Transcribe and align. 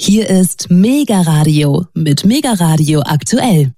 Hier 0.00 0.30
ist 0.30 0.70
Mega 0.70 1.22
Radio 1.22 1.86
mit 1.92 2.24
Mega 2.24 2.52
Radio 2.52 3.00
aktuell. 3.00 3.72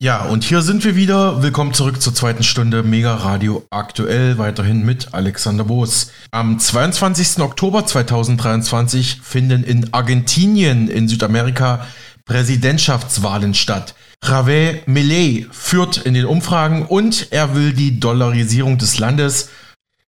Ja, 0.00 0.26
und 0.26 0.44
hier 0.44 0.62
sind 0.62 0.84
wir 0.84 0.94
wieder. 0.94 1.42
Willkommen 1.42 1.74
zurück 1.74 2.00
zur 2.00 2.14
zweiten 2.14 2.44
Stunde 2.44 2.84
Mega 2.84 3.16
Radio 3.16 3.66
aktuell, 3.68 4.38
weiterhin 4.38 4.84
mit 4.84 5.12
Alexander 5.12 5.64
Boos. 5.64 6.12
Am 6.30 6.60
22. 6.60 7.40
Oktober 7.40 7.84
2023 7.84 9.22
finden 9.22 9.64
in 9.64 9.92
Argentinien 9.92 10.86
in 10.86 11.08
Südamerika 11.08 11.84
Präsidentschaftswahlen 12.26 13.54
statt. 13.54 13.96
Javier 14.24 14.82
Millet 14.86 15.52
führt 15.52 15.96
in 15.96 16.14
den 16.14 16.26
Umfragen 16.26 16.86
und 16.86 17.32
er 17.32 17.56
will 17.56 17.72
die 17.72 17.98
Dollarisierung 17.98 18.78
des 18.78 18.98
Landes, 19.00 19.48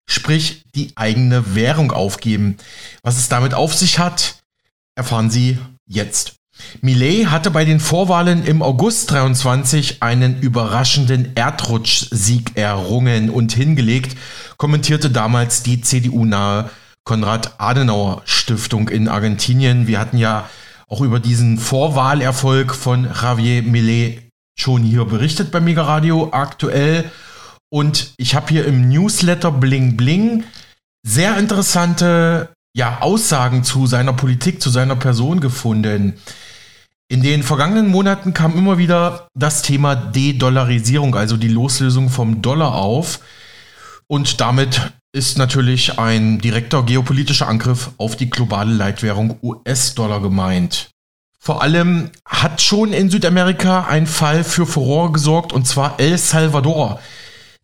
sprich 0.08 0.62
die 0.76 0.92
eigene 0.96 1.56
Währung 1.56 1.92
aufgeben. 1.92 2.58
Was 3.02 3.18
es 3.18 3.28
damit 3.28 3.56
auf 3.56 3.74
sich 3.74 3.98
hat, 3.98 4.45
erfahren 4.96 5.30
Sie 5.30 5.60
jetzt. 5.88 6.36
Millet 6.82 7.28
hatte 7.28 7.52
bei 7.52 7.66
den 7.66 7.80
Vorwahlen 7.80 8.46
im 8.46 8.62
August 8.62 9.12
23 9.12 10.02
einen 10.02 10.40
überraschenden 10.40 11.36
Erdrutschsieg 11.36 12.56
errungen 12.56 13.30
und 13.30 13.54
hingelegt, 13.54 14.18
kommentierte 14.58 15.10
damals 15.10 15.64
die 15.64 15.82
CDU-nahe 15.82 16.70
Konrad-Adenauer 17.04 18.22
Stiftung 18.26 18.90
in 18.90 19.08
Argentinien. 19.08 19.88
Wir 19.88 20.00
hatten 20.00 20.18
ja 20.18 20.50
auch 20.88 21.02
über 21.02 21.20
diesen 21.20 21.58
Vorwahlerfolg 21.58 22.74
von 22.74 23.06
Javier 23.06 23.62
Millet 23.64 24.22
schon 24.58 24.84
hier 24.84 25.06
berichtet 25.06 25.52
bei 25.52 25.60
Mega 25.60 25.84
Radio 25.84 26.30
aktuell. 26.32 27.12
Und 27.70 28.14
ich 28.18 28.36
habe 28.36 28.48
hier 28.50 28.66
im 28.66 28.90
Newsletter 28.90 29.52
Bling 29.52 29.98
Bling 29.98 30.46
sehr 31.06 31.38
interessante 31.38 32.55
ja, 32.76 33.00
Aussagen 33.00 33.64
zu 33.64 33.88
seiner 33.88 34.12
Politik, 34.12 34.62
zu 34.62 34.70
seiner 34.70 34.98
Person 34.98 35.40
gefunden. 35.40 36.20
In 37.08 37.24
den 37.24 37.42
vergangenen 37.42 37.88
Monaten 37.88 38.34
kam 38.34 38.58
immer 38.58 38.78
wieder 38.78 39.28
das 39.34 39.62
Thema 39.62 39.96
De-Dollarisierung, 39.96 41.16
also 41.16 41.38
die 41.38 41.48
Loslösung 41.48 42.10
vom 42.10 42.42
Dollar 42.42 42.76
auf. 42.76 43.22
Und 44.08 44.42
damit 44.42 44.92
ist 45.14 45.38
natürlich 45.38 45.98
ein 45.98 46.40
direkter 46.40 46.84
geopolitischer 46.84 47.48
Angriff 47.48 47.92
auf 47.98 48.18
die 48.18 48.30
globale 48.30 48.74
Leitwährung 48.74 49.40
US-Dollar 49.42 50.20
gemeint. 50.22 50.90
Vor 51.40 51.62
allem 51.62 52.10
hat 52.28 52.62
schon 52.62 52.92
in 52.92 53.10
Südamerika 53.10 53.86
ein 53.86 54.06
Fall 54.06 54.44
für 54.44 54.66
Furore 54.66 55.14
gesorgt, 55.14 55.54
und 55.54 55.66
zwar 55.66 56.00
El 56.00 56.18
Salvador. 56.18 57.00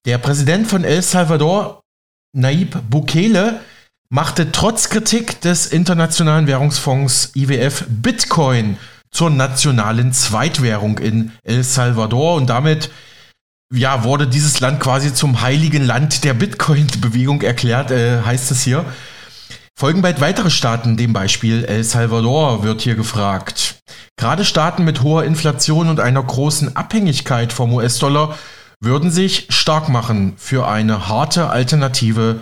Der 0.05 0.19
Präsident 0.19 0.67
von 0.67 0.85
El 0.85 1.01
Salvador, 1.01 1.81
Naib 2.31 2.77
Bukele, 2.89 3.59
machte 4.11 4.51
trotz 4.51 4.89
Kritik 4.89 5.39
des 5.39 5.67
Internationalen 5.67 6.45
Währungsfonds 6.45 7.31
IWF 7.33 7.85
Bitcoin 7.87 8.77
zur 9.09 9.29
nationalen 9.29 10.11
Zweitwährung 10.11 10.99
in 10.99 11.31
El 11.43 11.63
Salvador 11.63 12.35
und 12.35 12.49
damit 12.49 12.91
ja, 13.73 14.03
wurde 14.03 14.27
dieses 14.27 14.59
Land 14.59 14.81
quasi 14.81 15.13
zum 15.13 15.41
heiligen 15.41 15.85
Land 15.85 16.25
der 16.25 16.33
Bitcoin-Bewegung 16.33 17.41
erklärt, 17.41 17.89
äh, 17.91 18.21
heißt 18.21 18.51
es 18.51 18.63
hier. 18.63 18.83
Folgen 19.79 20.01
bald 20.01 20.19
weitere 20.19 20.49
Staaten, 20.49 20.97
dem 20.97 21.13
Beispiel 21.13 21.63
El 21.63 21.85
Salvador, 21.85 22.63
wird 22.63 22.81
hier 22.81 22.95
gefragt. 22.95 23.75
Gerade 24.17 24.43
Staaten 24.43 24.83
mit 24.83 25.03
hoher 25.03 25.23
Inflation 25.23 25.87
und 25.87 26.01
einer 26.01 26.21
großen 26.21 26.75
Abhängigkeit 26.75 27.53
vom 27.53 27.73
US-Dollar 27.73 28.37
würden 28.81 29.09
sich 29.09 29.47
stark 29.49 29.87
machen 29.87 30.33
für 30.35 30.67
eine 30.67 31.07
harte 31.07 31.49
Alternative 31.49 32.41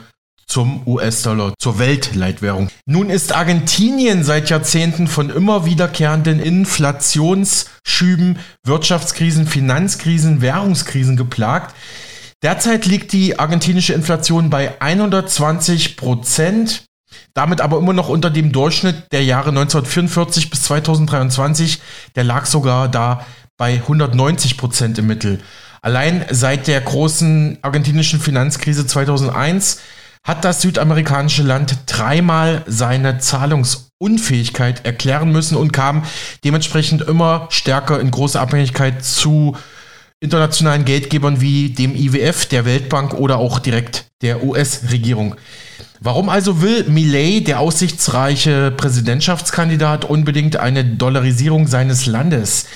zum 0.49 0.81
US-Dollar, 0.85 1.53
zur 1.59 1.79
Weltleitwährung. 1.79 2.69
Nun 2.85 3.09
ist 3.09 3.33
Argentinien 3.33 4.23
seit 4.23 4.49
Jahrzehnten 4.49 5.07
von 5.07 5.29
immer 5.29 5.65
wiederkehrenden 5.65 6.39
Inflationsschüben, 6.39 8.39
Wirtschaftskrisen, 8.65 9.47
Finanzkrisen, 9.47 10.41
Währungskrisen 10.41 11.15
geplagt. 11.15 11.75
Derzeit 12.41 12.85
liegt 12.85 13.13
die 13.13 13.37
argentinische 13.37 13.93
Inflation 13.93 14.49
bei 14.49 14.81
120 14.81 15.97
Prozent, 15.97 16.85
damit 17.33 17.61
aber 17.61 17.77
immer 17.77 17.93
noch 17.93 18.09
unter 18.09 18.29
dem 18.29 18.51
Durchschnitt 18.51 19.11
der 19.11 19.23
Jahre 19.23 19.49
1944 19.49 20.49
bis 20.49 20.63
2023. 20.63 21.79
Der 22.15 22.23
lag 22.23 22.45
sogar 22.45 22.87
da 22.87 23.25
bei 23.57 23.73
190 23.73 24.57
Prozent 24.57 24.97
im 24.97 25.07
Mittel. 25.07 25.41
Allein 25.81 26.25
seit 26.31 26.67
der 26.67 26.81
großen 26.81 27.59
argentinischen 27.61 28.19
Finanzkrise 28.19 28.87
2001 28.87 29.79
hat 30.23 30.43
das 30.43 30.61
südamerikanische 30.61 31.43
Land 31.43 31.77
dreimal 31.87 32.63
seine 32.67 33.19
Zahlungsunfähigkeit 33.19 34.85
erklären 34.85 35.31
müssen 35.31 35.55
und 35.57 35.71
kam 35.73 36.03
dementsprechend 36.43 37.01
immer 37.01 37.47
stärker 37.49 37.99
in 37.99 38.11
große 38.11 38.39
Abhängigkeit 38.39 39.03
zu 39.03 39.57
internationalen 40.19 40.85
Geldgebern 40.85 41.41
wie 41.41 41.69
dem 41.69 41.95
IWF, 41.95 42.45
der 42.45 42.65
Weltbank 42.65 43.13
oder 43.13 43.37
auch 43.37 43.59
direkt 43.59 44.05
der 44.21 44.43
US-Regierung. 44.43 45.35
Warum 46.01 46.29
also 46.29 46.61
will 46.61 46.85
Millet, 46.89 47.47
der 47.47 47.59
aussichtsreiche 47.59 48.71
Präsidentschaftskandidat, 48.71 50.05
unbedingt 50.05 50.57
eine 50.57 50.85
Dollarisierung 50.85 51.67
seines 51.67 52.05
Landes? 52.05 52.67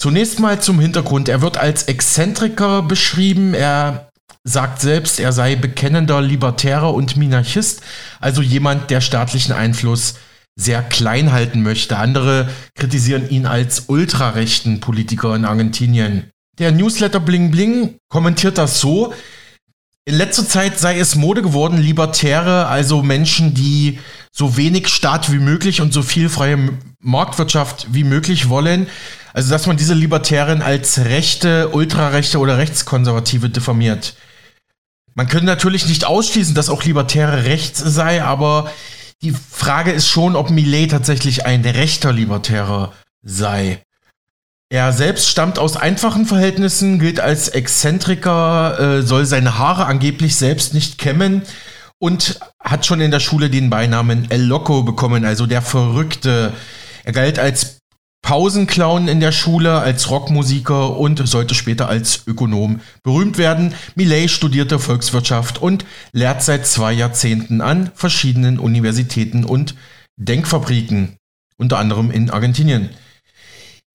Zunächst 0.00 0.38
mal 0.38 0.60
zum 0.60 0.78
Hintergrund. 0.78 1.28
Er 1.28 1.42
wird 1.42 1.56
als 1.56 1.84
Exzentriker 1.84 2.82
beschrieben. 2.82 3.54
Er 3.54 4.07
sagt 4.48 4.80
selbst, 4.80 5.20
er 5.20 5.32
sei 5.32 5.56
bekennender 5.56 6.20
Libertärer 6.20 6.94
und 6.94 7.16
Minarchist, 7.16 7.82
also 8.20 8.42
jemand, 8.42 8.90
der 8.90 9.00
staatlichen 9.00 9.52
Einfluss 9.52 10.14
sehr 10.56 10.82
klein 10.82 11.32
halten 11.32 11.62
möchte. 11.62 11.98
Andere 11.98 12.48
kritisieren 12.74 13.28
ihn 13.28 13.46
als 13.46 13.84
ultrarechten 13.88 14.80
Politiker 14.80 15.36
in 15.36 15.44
Argentinien. 15.44 16.30
Der 16.58 16.72
Newsletter 16.72 17.20
Bling 17.20 17.50
Bling 17.50 17.96
kommentiert 18.08 18.58
das 18.58 18.80
so. 18.80 19.12
In 20.04 20.14
letzter 20.14 20.48
Zeit 20.48 20.78
sei 20.78 20.98
es 20.98 21.14
Mode 21.14 21.42
geworden, 21.42 21.78
Libertäre, 21.78 22.66
also 22.66 23.02
Menschen, 23.02 23.54
die 23.54 24.00
so 24.32 24.56
wenig 24.56 24.88
Staat 24.88 25.30
wie 25.30 25.38
möglich 25.38 25.80
und 25.80 25.92
so 25.92 26.02
viel 26.02 26.28
freie 26.28 26.58
Marktwirtschaft 27.00 27.88
wie 27.92 28.04
möglich 28.04 28.48
wollen. 28.48 28.88
Also, 29.34 29.50
dass 29.50 29.66
man 29.66 29.76
diese 29.76 29.94
Libertären 29.94 30.62
als 30.62 30.98
Rechte, 31.00 31.68
Ultrarechte 31.68 32.38
oder 32.38 32.58
Rechtskonservative 32.58 33.50
diffamiert. 33.50 34.14
Man 35.18 35.26
könnte 35.26 35.46
natürlich 35.46 35.88
nicht 35.88 36.04
ausschließen, 36.04 36.54
dass 36.54 36.70
auch 36.70 36.84
Libertäre 36.84 37.42
rechts 37.44 37.80
sei, 37.80 38.22
aber 38.22 38.70
die 39.20 39.32
Frage 39.32 39.90
ist 39.90 40.06
schon, 40.06 40.36
ob 40.36 40.48
Millet 40.48 40.92
tatsächlich 40.92 41.44
ein 41.44 41.64
rechter 41.64 42.12
Libertärer 42.12 42.92
sei. 43.24 43.82
Er 44.68 44.92
selbst 44.92 45.28
stammt 45.28 45.58
aus 45.58 45.76
einfachen 45.76 46.24
Verhältnissen, 46.24 47.00
gilt 47.00 47.18
als 47.18 47.48
Exzentriker, 47.48 48.78
äh, 48.78 49.02
soll 49.02 49.26
seine 49.26 49.58
Haare 49.58 49.86
angeblich 49.86 50.36
selbst 50.36 50.72
nicht 50.72 50.98
kämmen 50.98 51.42
und 51.98 52.38
hat 52.62 52.86
schon 52.86 53.00
in 53.00 53.10
der 53.10 53.18
Schule 53.18 53.50
den 53.50 53.70
Beinamen 53.70 54.30
El 54.30 54.44
Loco 54.44 54.84
bekommen, 54.84 55.24
also 55.24 55.46
der 55.46 55.62
Verrückte. 55.62 56.52
Er 57.02 57.12
galt 57.12 57.40
als 57.40 57.77
Pausenclown 58.28 59.08
in 59.08 59.20
der 59.20 59.32
Schule, 59.32 59.78
als 59.78 60.10
Rockmusiker 60.10 60.98
und 60.98 61.26
sollte 61.26 61.54
später 61.54 61.88
als 61.88 62.24
Ökonom 62.26 62.80
berühmt 63.02 63.38
werden. 63.38 63.72
Millet 63.94 64.30
studierte 64.30 64.78
Volkswirtschaft 64.78 65.56
und 65.62 65.86
lehrt 66.12 66.42
seit 66.42 66.66
zwei 66.66 66.92
Jahrzehnten 66.92 67.62
an 67.62 67.90
verschiedenen 67.94 68.58
Universitäten 68.58 69.46
und 69.46 69.76
Denkfabriken, 70.18 71.16
unter 71.56 71.78
anderem 71.78 72.10
in 72.10 72.28
Argentinien. 72.28 72.90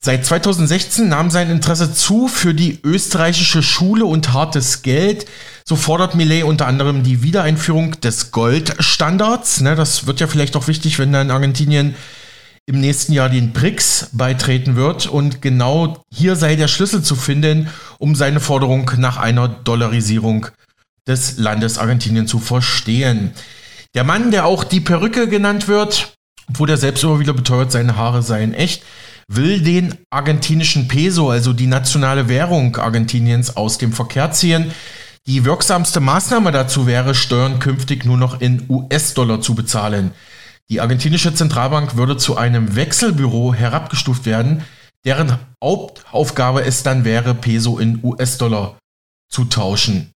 Seit 0.03 0.25
2016 0.25 1.07
nahm 1.07 1.29
sein 1.29 1.51
Interesse 1.51 1.93
zu 1.93 2.27
für 2.27 2.55
die 2.55 2.79
österreichische 2.83 3.61
Schule 3.61 4.05
und 4.05 4.33
hartes 4.33 4.81
Geld. 4.81 5.27
So 5.63 5.75
fordert 5.75 6.15
Millet 6.15 6.43
unter 6.43 6.65
anderem 6.65 7.03
die 7.03 7.21
Wiedereinführung 7.21 8.01
des 8.01 8.31
Goldstandards. 8.31 9.61
Ne, 9.61 9.75
das 9.75 10.07
wird 10.07 10.21
ja 10.21 10.25
vielleicht 10.25 10.55
auch 10.55 10.67
wichtig, 10.67 10.97
wenn 10.97 11.13
da 11.13 11.21
in 11.21 11.29
Argentinien 11.29 11.93
im 12.65 12.79
nächsten 12.79 13.13
Jahr 13.13 13.29
den 13.29 13.51
BRICS 13.51 14.09
beitreten 14.13 14.75
wird. 14.75 15.07
Und 15.07 15.41
genau 15.41 16.03
hier 16.13 16.35
sei 16.35 16.55
der 16.55 16.67
Schlüssel 16.67 17.03
zu 17.03 17.15
finden, 17.15 17.69
um 17.97 18.15
seine 18.15 18.39
Forderung 18.39 18.89
nach 18.97 19.17
einer 19.17 19.47
Dollarisierung 19.47 20.47
des 21.07 21.37
Landes 21.37 21.77
Argentinien 21.77 22.27
zu 22.27 22.39
verstehen. 22.39 23.31
Der 23.93 24.03
Mann, 24.03 24.31
der 24.31 24.45
auch 24.45 24.63
die 24.63 24.79
Perücke 24.79 25.27
genannt 25.27 25.67
wird, 25.67 26.17
obwohl 26.49 26.69
er 26.69 26.77
selbst 26.77 27.03
immer 27.03 27.19
wieder 27.19 27.33
beteuert, 27.33 27.71
seine 27.71 27.97
Haare 27.97 28.21
seien 28.21 28.53
echt, 28.53 28.83
will 29.27 29.61
den 29.61 29.95
argentinischen 30.09 30.87
Peso, 30.87 31.29
also 31.29 31.53
die 31.53 31.67
nationale 31.67 32.27
Währung 32.27 32.75
Argentiniens, 32.75 33.55
aus 33.55 33.77
dem 33.77 33.93
Verkehr 33.93 34.31
ziehen. 34.31 34.71
Die 35.27 35.45
wirksamste 35.45 35.99
Maßnahme 35.99 36.51
dazu 36.51 36.87
wäre, 36.87 37.15
Steuern 37.15 37.59
künftig 37.59 38.03
nur 38.03 38.17
noch 38.17 38.41
in 38.41 38.65
US-Dollar 38.69 39.41
zu 39.41 39.55
bezahlen. 39.55 40.11
Die 40.69 40.81
argentinische 40.81 41.33
Zentralbank 41.33 41.95
würde 41.95 42.17
zu 42.17 42.37
einem 42.37 42.75
Wechselbüro 42.75 43.53
herabgestuft 43.53 44.25
werden, 44.25 44.63
deren 45.05 45.37
Hauptaufgabe 45.61 46.63
es 46.63 46.83
dann 46.83 47.05
wäre, 47.05 47.35
Peso 47.35 47.77
in 47.77 47.99
US-Dollar 48.03 48.77
zu 49.29 49.45
tauschen. 49.45 50.11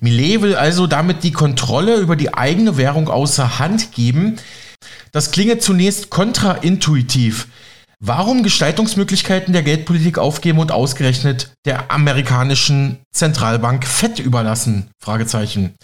Millet 0.00 0.42
will 0.42 0.54
also 0.54 0.86
damit 0.86 1.22
die 1.22 1.32
Kontrolle 1.32 1.96
über 1.96 2.16
die 2.16 2.34
eigene 2.34 2.76
Währung 2.76 3.08
außer 3.08 3.58
Hand 3.58 3.92
geben. 3.92 4.36
Das 5.12 5.30
klinge 5.30 5.58
zunächst 5.58 6.10
kontraintuitiv. 6.10 7.48
Warum 8.00 8.42
Gestaltungsmöglichkeiten 8.42 9.52
der 9.52 9.62
Geldpolitik 9.62 10.18
aufgeben 10.18 10.58
und 10.58 10.72
ausgerechnet 10.72 11.52
der 11.64 11.92
amerikanischen 11.92 12.98
Zentralbank 13.12 13.86
Fed 13.86 14.18
überlassen? 14.18 14.88
Fragezeichen. 14.98 15.74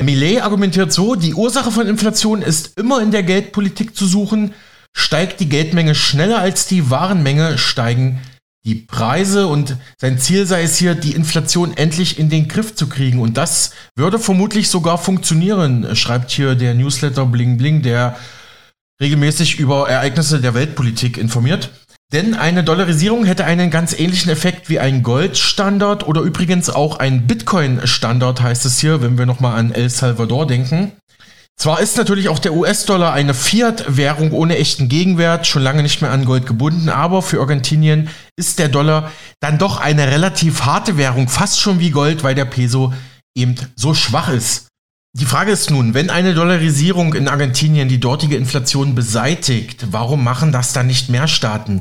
Millet 0.00 0.42
argumentiert 0.42 0.92
so, 0.92 1.16
die 1.16 1.34
Ursache 1.34 1.72
von 1.72 1.88
Inflation 1.88 2.42
ist 2.42 2.78
immer 2.78 3.02
in 3.02 3.10
der 3.10 3.24
Geldpolitik 3.24 3.96
zu 3.96 4.06
suchen. 4.06 4.54
Steigt 4.96 5.40
die 5.40 5.48
Geldmenge 5.48 5.94
schneller 5.94 6.38
als 6.38 6.66
die 6.66 6.90
Warenmenge, 6.90 7.58
steigen 7.58 8.20
die 8.64 8.74
Preise 8.74 9.46
und 9.46 9.76
sein 9.98 10.18
Ziel 10.18 10.46
sei 10.46 10.62
es 10.62 10.76
hier, 10.76 10.94
die 10.94 11.12
Inflation 11.12 11.76
endlich 11.76 12.18
in 12.18 12.28
den 12.28 12.48
Griff 12.48 12.74
zu 12.74 12.88
kriegen. 12.88 13.20
Und 13.20 13.36
das 13.36 13.72
würde 13.96 14.18
vermutlich 14.18 14.68
sogar 14.68 14.98
funktionieren, 14.98 15.96
schreibt 15.96 16.30
hier 16.30 16.54
der 16.54 16.74
Newsletter 16.74 17.26
Bling 17.26 17.56
Bling, 17.56 17.82
der 17.82 18.16
regelmäßig 19.00 19.58
über 19.58 19.88
Ereignisse 19.88 20.40
der 20.40 20.54
Weltpolitik 20.54 21.18
informiert. 21.18 21.70
Denn 22.10 22.34
eine 22.34 22.64
Dollarisierung 22.64 23.26
hätte 23.26 23.44
einen 23.44 23.70
ganz 23.70 23.92
ähnlichen 23.92 24.32
Effekt 24.32 24.70
wie 24.70 24.78
ein 24.78 25.02
Goldstandard 25.02 26.06
oder 26.06 26.22
übrigens 26.22 26.70
auch 26.70 26.98
ein 26.98 27.26
Bitcoin-Standard, 27.26 28.40
heißt 28.40 28.64
es 28.64 28.78
hier, 28.78 29.02
wenn 29.02 29.18
wir 29.18 29.26
nochmal 29.26 29.58
an 29.58 29.72
El 29.72 29.90
Salvador 29.90 30.46
denken. 30.46 30.92
Zwar 31.58 31.80
ist 31.80 31.98
natürlich 31.98 32.30
auch 32.30 32.38
der 32.38 32.54
US-Dollar 32.54 33.12
eine 33.12 33.34
Fiat-Währung 33.34 34.32
ohne 34.32 34.56
echten 34.56 34.88
Gegenwert, 34.88 35.46
schon 35.46 35.60
lange 35.60 35.82
nicht 35.82 36.00
mehr 36.00 36.12
an 36.12 36.24
Gold 36.24 36.46
gebunden, 36.46 36.88
aber 36.88 37.20
für 37.20 37.40
Argentinien 37.40 38.08
ist 38.36 38.58
der 38.58 38.68
Dollar 38.68 39.10
dann 39.40 39.58
doch 39.58 39.78
eine 39.78 40.06
relativ 40.06 40.62
harte 40.62 40.96
Währung, 40.96 41.28
fast 41.28 41.60
schon 41.60 41.78
wie 41.78 41.90
Gold, 41.90 42.22
weil 42.22 42.36
der 42.36 42.46
Peso 42.46 42.94
eben 43.36 43.56
so 43.74 43.92
schwach 43.92 44.30
ist. 44.30 44.67
Die 45.14 45.24
Frage 45.24 45.50
ist 45.50 45.70
nun, 45.70 45.94
wenn 45.94 46.10
eine 46.10 46.34
Dollarisierung 46.34 47.14
in 47.14 47.28
Argentinien 47.28 47.88
die 47.88 47.98
dortige 47.98 48.36
Inflation 48.36 48.94
beseitigt, 48.94 49.86
warum 49.90 50.22
machen 50.22 50.52
das 50.52 50.74
dann 50.74 50.86
nicht 50.86 51.08
mehr 51.08 51.26
Staaten? 51.26 51.80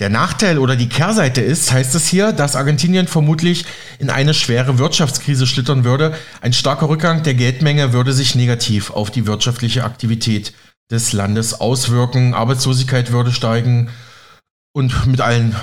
Der 0.00 0.08
Nachteil 0.08 0.58
oder 0.58 0.74
die 0.74 0.88
Kehrseite 0.88 1.40
ist, 1.40 1.72
heißt 1.72 1.94
es 1.94 2.08
hier, 2.08 2.32
dass 2.32 2.56
Argentinien 2.56 3.06
vermutlich 3.06 3.64
in 3.98 4.10
eine 4.10 4.34
schwere 4.34 4.78
Wirtschaftskrise 4.78 5.46
schlittern 5.46 5.84
würde. 5.84 6.16
Ein 6.40 6.52
starker 6.52 6.88
Rückgang 6.88 7.22
der 7.22 7.34
Geldmenge 7.34 7.92
würde 7.92 8.12
sich 8.12 8.34
negativ 8.34 8.90
auf 8.90 9.10
die 9.10 9.26
wirtschaftliche 9.26 9.84
Aktivität 9.84 10.52
des 10.90 11.12
Landes 11.12 11.60
auswirken. 11.60 12.34
Arbeitslosigkeit 12.34 13.12
würde 13.12 13.30
steigen 13.30 13.90
und 14.72 15.06
mit 15.06 15.20
allen 15.20 15.54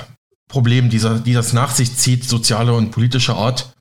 Problemen, 0.48 0.90
die 0.90 1.34
das 1.34 1.54
nach 1.54 1.72
sich 1.72 1.98
zieht, 1.98 2.30
soziale 2.30 2.74
und 2.74 2.92
politische 2.92 3.34
Art. 3.34 3.74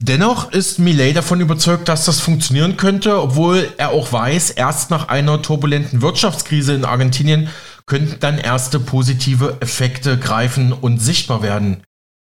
Dennoch 0.00 0.50
ist 0.50 0.78
Millet 0.78 1.16
davon 1.16 1.40
überzeugt, 1.40 1.88
dass 1.88 2.04
das 2.04 2.20
funktionieren 2.20 2.76
könnte, 2.76 3.20
obwohl 3.22 3.72
er 3.76 3.90
auch 3.90 4.12
weiß, 4.12 4.50
erst 4.50 4.90
nach 4.90 5.08
einer 5.08 5.40
turbulenten 5.42 6.02
Wirtschaftskrise 6.02 6.74
in 6.74 6.84
Argentinien 6.84 7.48
könnten 7.86 8.18
dann 8.20 8.38
erste 8.38 8.80
positive 8.80 9.58
Effekte 9.60 10.18
greifen 10.18 10.72
und 10.72 10.98
sichtbar 10.98 11.42
werden. 11.42 11.82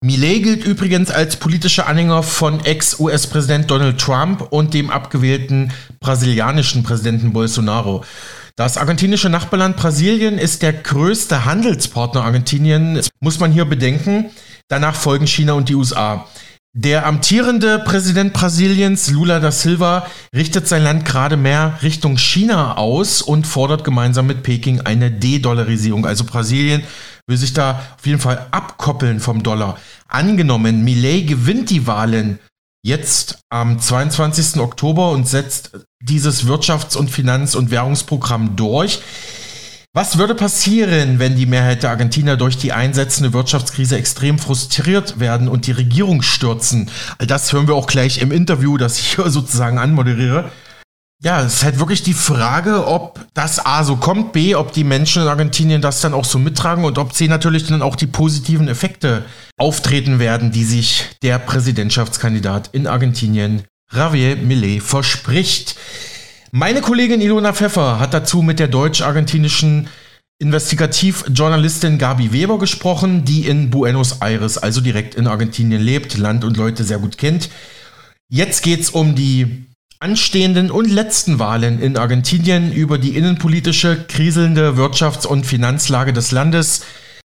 Millet 0.04 0.42
gilt 0.42 0.64
übrigens 0.64 1.10
als 1.10 1.36
politischer 1.36 1.86
Anhänger 1.86 2.24
von 2.24 2.64
Ex-US-Präsident 2.64 3.70
Donald 3.70 4.00
Trump 4.00 4.42
und 4.50 4.74
dem 4.74 4.90
abgewählten 4.90 5.70
brasilianischen 6.00 6.82
Präsidenten 6.82 7.32
Bolsonaro. 7.32 8.04
Das 8.56 8.76
argentinische 8.76 9.30
Nachbarland 9.30 9.76
Brasilien 9.76 10.38
ist 10.38 10.62
der 10.62 10.72
größte 10.72 11.44
Handelspartner 11.44 12.24
Argentiniens, 12.24 13.10
muss 13.20 13.38
man 13.38 13.52
hier 13.52 13.64
bedenken. 13.64 14.30
Danach 14.68 14.96
folgen 14.96 15.26
China 15.26 15.52
und 15.52 15.68
die 15.68 15.74
USA. 15.74 16.26
Der 16.74 17.04
amtierende 17.04 17.80
Präsident 17.80 18.32
Brasiliens, 18.32 19.10
Lula 19.10 19.40
da 19.40 19.52
Silva, 19.52 20.06
richtet 20.34 20.66
sein 20.66 20.82
Land 20.82 21.04
gerade 21.04 21.36
mehr 21.36 21.78
Richtung 21.82 22.16
China 22.16 22.78
aus 22.78 23.20
und 23.20 23.46
fordert 23.46 23.84
gemeinsam 23.84 24.26
mit 24.26 24.42
Peking 24.42 24.80
eine 24.80 25.10
De-Dollarisierung. 25.10 26.06
Also 26.06 26.24
Brasilien 26.24 26.82
will 27.26 27.36
sich 27.36 27.52
da 27.52 27.82
auf 27.98 28.06
jeden 28.06 28.20
Fall 28.20 28.46
abkoppeln 28.52 29.20
vom 29.20 29.42
Dollar. 29.42 29.76
Angenommen, 30.08 30.82
Millet 30.82 31.26
gewinnt 31.26 31.68
die 31.68 31.86
Wahlen 31.86 32.38
jetzt 32.82 33.40
am 33.50 33.78
22. 33.78 34.58
Oktober 34.58 35.10
und 35.10 35.28
setzt 35.28 35.72
dieses 36.02 36.46
Wirtschafts- 36.46 36.96
und 36.96 37.10
Finanz- 37.10 37.54
und 37.54 37.70
Währungsprogramm 37.70 38.56
durch 38.56 39.02
was 39.94 40.16
würde 40.16 40.34
passieren, 40.34 41.18
wenn 41.18 41.36
die 41.36 41.44
Mehrheit 41.44 41.82
der 41.82 41.90
Argentinier 41.90 42.36
durch 42.36 42.56
die 42.56 42.72
einsetzende 42.72 43.34
Wirtschaftskrise 43.34 43.98
extrem 43.98 44.38
frustriert 44.38 45.20
werden 45.20 45.48
und 45.48 45.66
die 45.66 45.72
Regierung 45.72 46.22
stürzen? 46.22 46.88
All 47.18 47.26
das 47.26 47.52
hören 47.52 47.68
wir 47.68 47.74
auch 47.74 47.86
gleich 47.86 48.22
im 48.22 48.32
Interview, 48.32 48.78
das 48.78 48.98
ich 48.98 49.14
hier 49.14 49.28
sozusagen 49.30 49.78
anmoderiere. 49.78 50.50
Ja, 51.22 51.42
es 51.42 51.56
ist 51.56 51.62
halt 51.62 51.78
wirklich 51.78 52.02
die 52.02 52.14
Frage, 52.14 52.86
ob 52.86 53.20
das 53.34 53.64
A 53.64 53.84
so 53.84 53.96
kommt, 53.96 54.32
B, 54.32 54.54
ob 54.54 54.72
die 54.72 54.82
Menschen 54.82 55.22
in 55.22 55.28
Argentinien 55.28 55.82
das 55.82 56.00
dann 56.00 56.14
auch 56.14 56.24
so 56.24 56.38
mittragen 56.38 56.84
und 56.84 56.96
ob 56.98 57.12
C 57.12 57.28
natürlich 57.28 57.66
dann 57.66 57.82
auch 57.82 57.94
die 57.94 58.08
positiven 58.08 58.68
Effekte 58.68 59.24
auftreten 59.58 60.18
werden, 60.18 60.52
die 60.52 60.64
sich 60.64 61.04
der 61.22 61.38
Präsidentschaftskandidat 61.38 62.70
in 62.72 62.86
Argentinien, 62.86 63.64
Javier 63.92 64.36
Millet, 64.36 64.82
verspricht. 64.82 65.76
Meine 66.54 66.82
Kollegin 66.82 67.22
Ilona 67.22 67.54
Pfeffer 67.54 67.98
hat 67.98 68.12
dazu 68.12 68.42
mit 68.42 68.58
der 68.58 68.68
deutsch-argentinischen 68.68 69.88
Investigativjournalistin 70.38 71.96
Gabi 71.96 72.34
Weber 72.34 72.58
gesprochen, 72.58 73.24
die 73.24 73.46
in 73.46 73.70
Buenos 73.70 74.20
Aires, 74.20 74.58
also 74.58 74.82
direkt 74.82 75.14
in 75.14 75.26
Argentinien 75.26 75.80
lebt, 75.80 76.18
Land 76.18 76.44
und 76.44 76.58
Leute 76.58 76.84
sehr 76.84 76.98
gut 76.98 77.16
kennt. 77.16 77.48
Jetzt 78.28 78.62
geht 78.62 78.80
es 78.80 78.90
um 78.90 79.14
die 79.14 79.64
anstehenden 79.98 80.70
und 80.70 80.90
letzten 80.90 81.38
Wahlen 81.38 81.80
in 81.80 81.96
Argentinien, 81.96 82.70
über 82.70 82.98
die 82.98 83.16
innenpolitische, 83.16 84.04
kriselnde 84.06 84.72
Wirtschafts- 84.76 85.26
und 85.26 85.46
Finanzlage 85.46 86.12
des 86.12 86.32
Landes. 86.32 86.82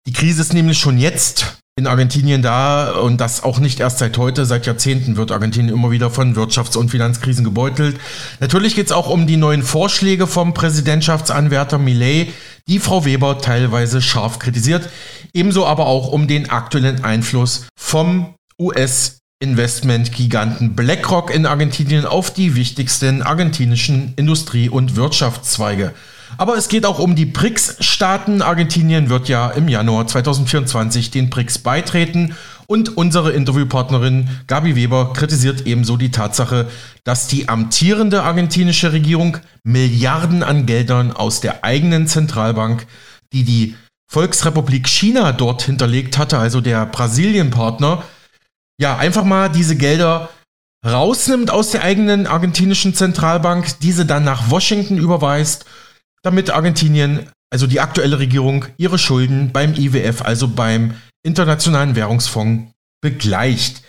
Die 0.05 0.11
Krise 0.11 0.41
ist 0.41 0.53
nämlich 0.53 0.79
schon 0.79 0.97
jetzt 0.97 1.62
in 1.75 1.87
Argentinien 1.87 2.43
da 2.43 2.91
und 2.91 3.19
das 3.19 3.43
auch 3.43 3.57
nicht 3.57 3.79
erst 3.79 3.97
seit 3.97 4.19
heute, 4.19 4.45
seit 4.45 4.67
Jahrzehnten 4.67 5.17
wird 5.17 5.31
Argentinien 5.31 5.73
immer 5.73 5.89
wieder 5.89 6.11
von 6.11 6.35
Wirtschafts- 6.35 6.77
und 6.77 6.91
Finanzkrisen 6.91 7.43
gebeutelt. 7.43 7.99
Natürlich 8.39 8.75
geht 8.75 8.87
es 8.87 8.91
auch 8.91 9.09
um 9.09 9.25
die 9.25 9.37
neuen 9.37 9.63
Vorschläge 9.63 10.27
vom 10.27 10.53
Präsidentschaftsanwärter 10.53 11.79
Millet, 11.79 12.31
die 12.67 12.77
Frau 12.77 13.05
Weber 13.05 13.39
teilweise 13.39 14.03
scharf 14.03 14.37
kritisiert, 14.37 14.87
ebenso 15.33 15.65
aber 15.65 15.87
auch 15.87 16.09
um 16.09 16.27
den 16.27 16.51
aktuellen 16.51 17.03
Einfluss 17.03 17.65
vom 17.75 18.35
US 18.59 19.17
Investmentgiganten 19.39 20.75
BlackRock 20.75 21.33
in 21.33 21.47
Argentinien 21.47 22.05
auf 22.05 22.31
die 22.31 22.55
wichtigsten 22.55 23.23
argentinischen 23.23 24.13
Industrie- 24.15 24.69
und 24.69 24.95
Wirtschaftszweige. 24.95 25.93
Aber 26.37 26.57
es 26.57 26.67
geht 26.67 26.85
auch 26.85 26.99
um 26.99 27.15
die 27.15 27.25
BRICS-Staaten. 27.25 28.41
Argentinien 28.41 29.09
wird 29.09 29.29
ja 29.29 29.49
im 29.49 29.67
Januar 29.67 30.07
2024 30.07 31.11
den 31.11 31.29
BRICS 31.29 31.59
beitreten. 31.59 32.35
Und 32.67 32.97
unsere 32.97 33.31
Interviewpartnerin 33.31 34.29
Gabi 34.47 34.75
Weber 34.75 35.13
kritisiert 35.13 35.67
ebenso 35.67 35.97
die 35.97 36.11
Tatsache, 36.11 36.69
dass 37.03 37.27
die 37.27 37.49
amtierende 37.49 38.23
argentinische 38.23 38.93
Regierung 38.93 39.37
Milliarden 39.63 40.43
an 40.43 40.65
Geldern 40.65 41.11
aus 41.11 41.41
der 41.41 41.63
eigenen 41.63 42.07
Zentralbank, 42.07 42.87
die 43.33 43.43
die 43.43 43.75
Volksrepublik 44.07 44.87
China 44.87 45.31
dort 45.31 45.63
hinterlegt 45.63 46.17
hatte, 46.17 46.37
also 46.37 46.61
der 46.61 46.85
Brasilien-Partner, 46.85 48.03
ja, 48.79 48.97
einfach 48.97 49.23
mal 49.23 49.49
diese 49.49 49.75
Gelder 49.75 50.29
rausnimmt 50.85 51.51
aus 51.51 51.71
der 51.71 51.83
eigenen 51.83 52.27
argentinischen 52.27 52.93
Zentralbank, 52.93 53.79
diese 53.79 54.05
dann 54.05 54.23
nach 54.23 54.49
Washington 54.49 54.97
überweist 54.97 55.65
damit 56.23 56.49
Argentinien, 56.49 57.29
also 57.51 57.67
die 57.67 57.79
aktuelle 57.79 58.17
Regierung, 58.17 58.65
ihre 58.77 58.97
Schulden 58.97 59.51
beim 59.51 59.75
IWF, 59.75 60.21
also 60.23 60.47
beim 60.47 60.95
Internationalen 61.23 61.95
Währungsfonds, 61.95 62.71
begleicht. 63.01 63.83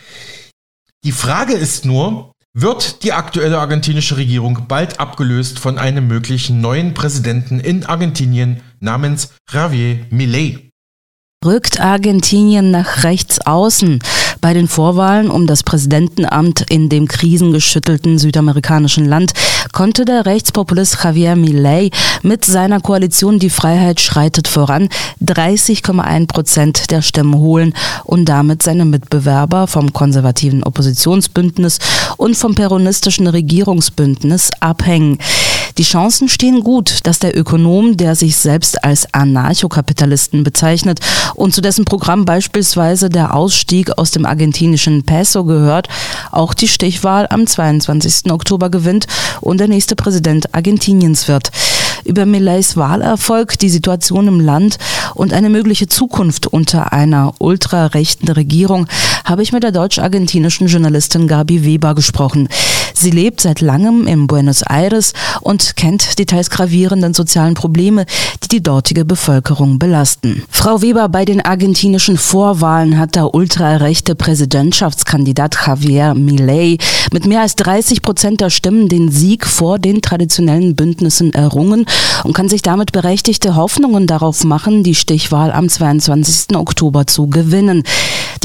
Die 1.04 1.12
Frage 1.12 1.54
ist 1.54 1.84
nur, 1.84 2.32
wird 2.56 3.02
die 3.02 3.12
aktuelle 3.12 3.58
argentinische 3.58 4.16
Regierung 4.16 4.66
bald 4.68 5.00
abgelöst 5.00 5.58
von 5.58 5.78
einem 5.78 6.06
möglichen 6.06 6.60
neuen 6.60 6.94
Präsidenten 6.94 7.58
in 7.58 7.84
Argentinien 7.84 8.60
namens 8.80 9.30
Javier 9.50 10.06
Milei? 10.10 10.70
Rückt 11.44 11.80
Argentinien 11.80 12.70
nach 12.70 13.02
rechts 13.02 13.40
außen? 13.40 14.00
Bei 14.44 14.52
den 14.52 14.68
Vorwahlen 14.68 15.30
um 15.30 15.46
das 15.46 15.62
Präsidentenamt 15.62 16.66
in 16.68 16.90
dem 16.90 17.08
krisengeschüttelten 17.08 18.18
südamerikanischen 18.18 19.06
Land 19.06 19.32
konnte 19.72 20.04
der 20.04 20.26
Rechtspopulist 20.26 20.98
Javier 21.02 21.34
Milei 21.34 21.88
mit 22.22 22.44
seiner 22.44 22.80
Koalition 22.80 23.38
Die 23.38 23.48
Freiheit 23.48 24.02
schreitet 24.02 24.46
voran 24.46 24.90
30,1 25.24 26.26
Prozent 26.26 26.90
der 26.90 27.00
Stimmen 27.00 27.38
holen 27.38 27.72
und 28.04 28.26
damit 28.26 28.62
seine 28.62 28.84
Mitbewerber 28.84 29.66
vom 29.66 29.94
konservativen 29.94 30.62
Oppositionsbündnis 30.62 31.78
und 32.18 32.36
vom 32.36 32.54
peronistischen 32.54 33.26
Regierungsbündnis 33.26 34.50
abhängen. 34.60 35.16
Die 35.76 35.82
Chancen 35.82 36.28
stehen 36.28 36.62
gut, 36.62 37.00
dass 37.02 37.18
der 37.18 37.36
Ökonom, 37.36 37.96
der 37.96 38.14
sich 38.14 38.36
selbst 38.36 38.84
als 38.84 39.12
Anarchokapitalisten 39.12 40.44
bezeichnet 40.44 41.00
und 41.34 41.52
zu 41.52 41.60
dessen 41.60 41.84
Programm 41.84 42.24
beispielsweise 42.24 43.08
der 43.08 43.34
Ausstieg 43.34 43.90
aus 43.98 44.12
dem 44.12 44.24
argentinischen 44.24 45.02
Peso 45.02 45.44
gehört, 45.44 45.88
auch 46.30 46.54
die 46.54 46.68
Stichwahl 46.68 47.26
am 47.28 47.48
22. 47.48 48.30
Oktober 48.30 48.70
gewinnt 48.70 49.06
und 49.40 49.58
der 49.58 49.66
nächste 49.66 49.96
Präsident 49.96 50.54
Argentiniens 50.54 51.26
wird 51.26 51.50
über 52.04 52.24
Mileys 52.24 52.76
Wahlerfolg, 52.76 53.58
die 53.58 53.70
Situation 53.70 54.28
im 54.28 54.38
Land 54.40 54.78
und 55.14 55.32
eine 55.32 55.48
mögliche 55.48 55.88
Zukunft 55.88 56.46
unter 56.46 56.92
einer 56.92 57.34
ultrarechten 57.38 58.28
Regierung 58.28 58.86
habe 59.24 59.42
ich 59.42 59.52
mit 59.52 59.62
der 59.62 59.72
deutsch-argentinischen 59.72 60.66
Journalistin 60.66 61.26
Gabi 61.26 61.64
Weber 61.64 61.94
gesprochen. 61.94 62.48
Sie 62.96 63.10
lebt 63.10 63.40
seit 63.40 63.60
langem 63.60 64.06
in 64.06 64.28
Buenos 64.28 64.62
Aires 64.62 65.12
und 65.40 65.74
kennt 65.74 66.18
die 66.18 66.26
teils 66.26 66.48
gravierenden 66.48 67.12
sozialen 67.12 67.54
Probleme, 67.54 68.06
die 68.44 68.48
die 68.48 68.62
dortige 68.62 69.04
Bevölkerung 69.04 69.80
belasten. 69.80 70.44
Frau 70.48 70.80
Weber, 70.80 71.08
bei 71.08 71.24
den 71.24 71.40
argentinischen 71.40 72.16
Vorwahlen 72.16 72.98
hat 72.98 73.16
der 73.16 73.34
ultrarechte 73.34 74.14
Präsidentschaftskandidat 74.14 75.56
Javier 75.66 76.14
Milei 76.14 76.78
mit 77.12 77.26
mehr 77.26 77.40
als 77.40 77.56
30 77.56 78.00
Prozent 78.00 78.40
der 78.40 78.50
Stimmen 78.50 78.88
den 78.88 79.10
Sieg 79.10 79.44
vor 79.44 79.80
den 79.80 80.00
traditionellen 80.00 80.76
Bündnissen 80.76 81.32
errungen 81.34 81.86
und 82.22 82.32
kann 82.32 82.48
sich 82.48 82.62
damit 82.62 82.92
berechtigte 82.92 83.56
Hoffnungen 83.56 84.06
darauf 84.06 84.44
machen, 84.44 84.84
die 84.84 84.94
Stichwahl 84.94 85.50
am 85.50 85.68
22. 85.68 86.56
Oktober 86.56 87.08
zu 87.08 87.26
gewinnen. 87.26 87.82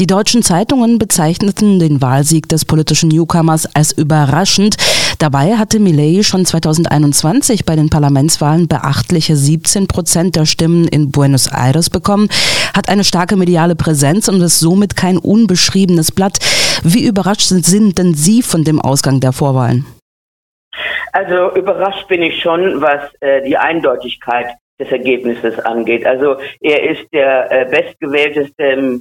Die 0.00 0.06
deutschen 0.06 0.42
Zeitungen 0.42 0.98
bezeichneten 0.98 1.78
den 1.78 2.00
Wahlsieg 2.00 2.48
des 2.48 2.64
politischen 2.64 3.10
Newcomers 3.10 3.66
als 3.74 3.92
überraschend. 3.92 4.39
Dabei 5.18 5.56
hatte 5.56 5.80
Millet 5.80 6.24
schon 6.24 6.46
2021 6.46 7.64
bei 7.66 7.76
den 7.76 7.90
Parlamentswahlen 7.90 8.68
beachtliche 8.68 9.36
17 9.36 9.86
Prozent 9.86 10.36
der 10.36 10.46
Stimmen 10.46 10.88
in 10.88 11.10
Buenos 11.10 11.46
Aires 11.52 11.90
bekommen, 11.90 12.28
hat 12.74 12.88
eine 12.88 13.04
starke 13.04 13.36
mediale 13.36 13.76
Präsenz 13.76 14.28
und 14.28 14.40
ist 14.40 14.60
somit 14.60 14.96
kein 14.96 15.18
unbeschriebenes 15.18 16.12
Blatt. 16.12 16.38
Wie 16.82 17.06
überrascht 17.06 17.48
sind 17.48 17.98
denn 17.98 18.14
Sie 18.14 18.42
von 18.42 18.64
dem 18.64 18.80
Ausgang 18.80 19.20
der 19.20 19.32
Vorwahlen? 19.32 19.84
Also 21.12 21.54
überrascht 21.54 22.08
bin 22.08 22.22
ich 22.22 22.40
schon, 22.40 22.80
was 22.80 23.00
äh, 23.20 23.42
die 23.42 23.56
Eindeutigkeit 23.56 24.54
des 24.78 24.90
Ergebnisses 24.90 25.58
angeht. 25.58 26.06
Also 26.06 26.36
er 26.60 26.90
ist 26.90 27.06
der 27.12 27.52
äh, 27.52 27.64
bestgewählteste 27.66 29.00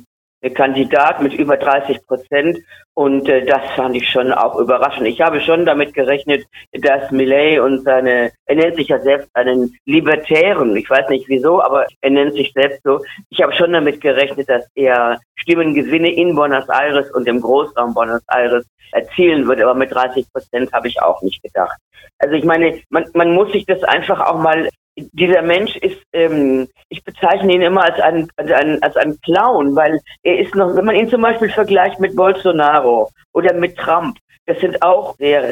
Kandidat 0.54 1.22
mit 1.22 1.34
über 1.34 1.58
30 1.58 2.06
Prozent 2.08 2.58
und 2.94 3.28
äh, 3.28 3.46
das 3.46 3.62
fand 3.76 3.96
ich 3.96 4.10
schon 4.10 4.32
auch 4.32 4.58
überraschend. 4.58 5.08
Ich 5.08 5.20
habe 5.20 5.42
schon 5.42 5.66
damit 5.66 5.94
gerechnet, 5.94 6.46
dass 6.72 7.12
Millet 7.12 7.60
und 7.60 7.84
seine, 7.84 8.32
er 8.46 8.56
nennt 8.56 8.76
sich 8.76 8.88
ja 8.88 9.00
selbst 9.00 9.30
einen 9.34 9.76
Libertären, 9.86 10.76
ich 10.78 10.90
weiß 10.90 11.10
nicht 11.10 11.28
wieso, 11.28 11.62
aber 11.62 11.88
er 12.02 12.10
nennt 12.10 12.34
sich 12.36 12.54
selbst 12.54 12.82
so. 12.84 13.02
Ich 13.30 13.42
habe 13.42 13.54
schon 13.54 13.74
damit 13.74 14.00
gerechnet, 14.00 14.50
dass 14.50 14.66
er 14.76 15.20
Stimmengewinne 15.36 16.12
in 16.14 16.36
Buenos 16.36 16.70
Aires 16.70 17.12
und 17.12 17.28
im 17.28 17.42
Großraum 17.42 17.94
Buenos 17.94 18.24
Aires 18.28 18.66
erzielen 18.92 19.48
würde, 19.48 19.64
aber 19.64 19.76
mit 19.76 19.94
30 19.94 20.32
Prozent 20.32 20.72
habe 20.72 20.88
ich 20.88 21.02
auch 21.02 21.22
nicht 21.22 21.44
gedacht. 21.44 21.78
Also 22.18 22.36
ich 22.36 22.44
meine, 22.44 22.82
man, 22.90 23.06
man 23.14 23.34
muss 23.34 23.52
sich 23.52 23.66
das 23.66 23.84
einfach 23.84 24.20
auch 24.20 24.40
mal 24.40 24.70
dieser 25.14 25.42
Mensch 25.42 25.76
ist, 25.78 26.02
ähm, 26.14 26.68
ich 26.90 27.04
bezeichne 27.04 27.54
ihn 27.54 27.62
immer 27.62 27.84
als 27.84 28.00
einen, 28.00 28.30
als 28.36 28.52
einen, 28.52 28.82
als 28.84 28.96
einen 28.96 29.20
Clown, 29.22 29.76
weil 29.76 30.00
er 30.24 30.40
ist 30.40 30.56
noch, 30.56 30.76
wenn 30.76 30.86
man 30.86 30.96
ihn 30.96 31.10
zum 31.10 31.22
Beispiel 31.22 31.50
vergleicht 31.50 32.00
mit 32.00 32.16
Bolsonaro 32.16 33.10
oder 33.34 33.54
mit 33.54 33.78
Trump, 33.78 34.18
das 34.46 34.60
sind 34.60 34.82
auch 34.82 35.16
sehr 35.18 35.44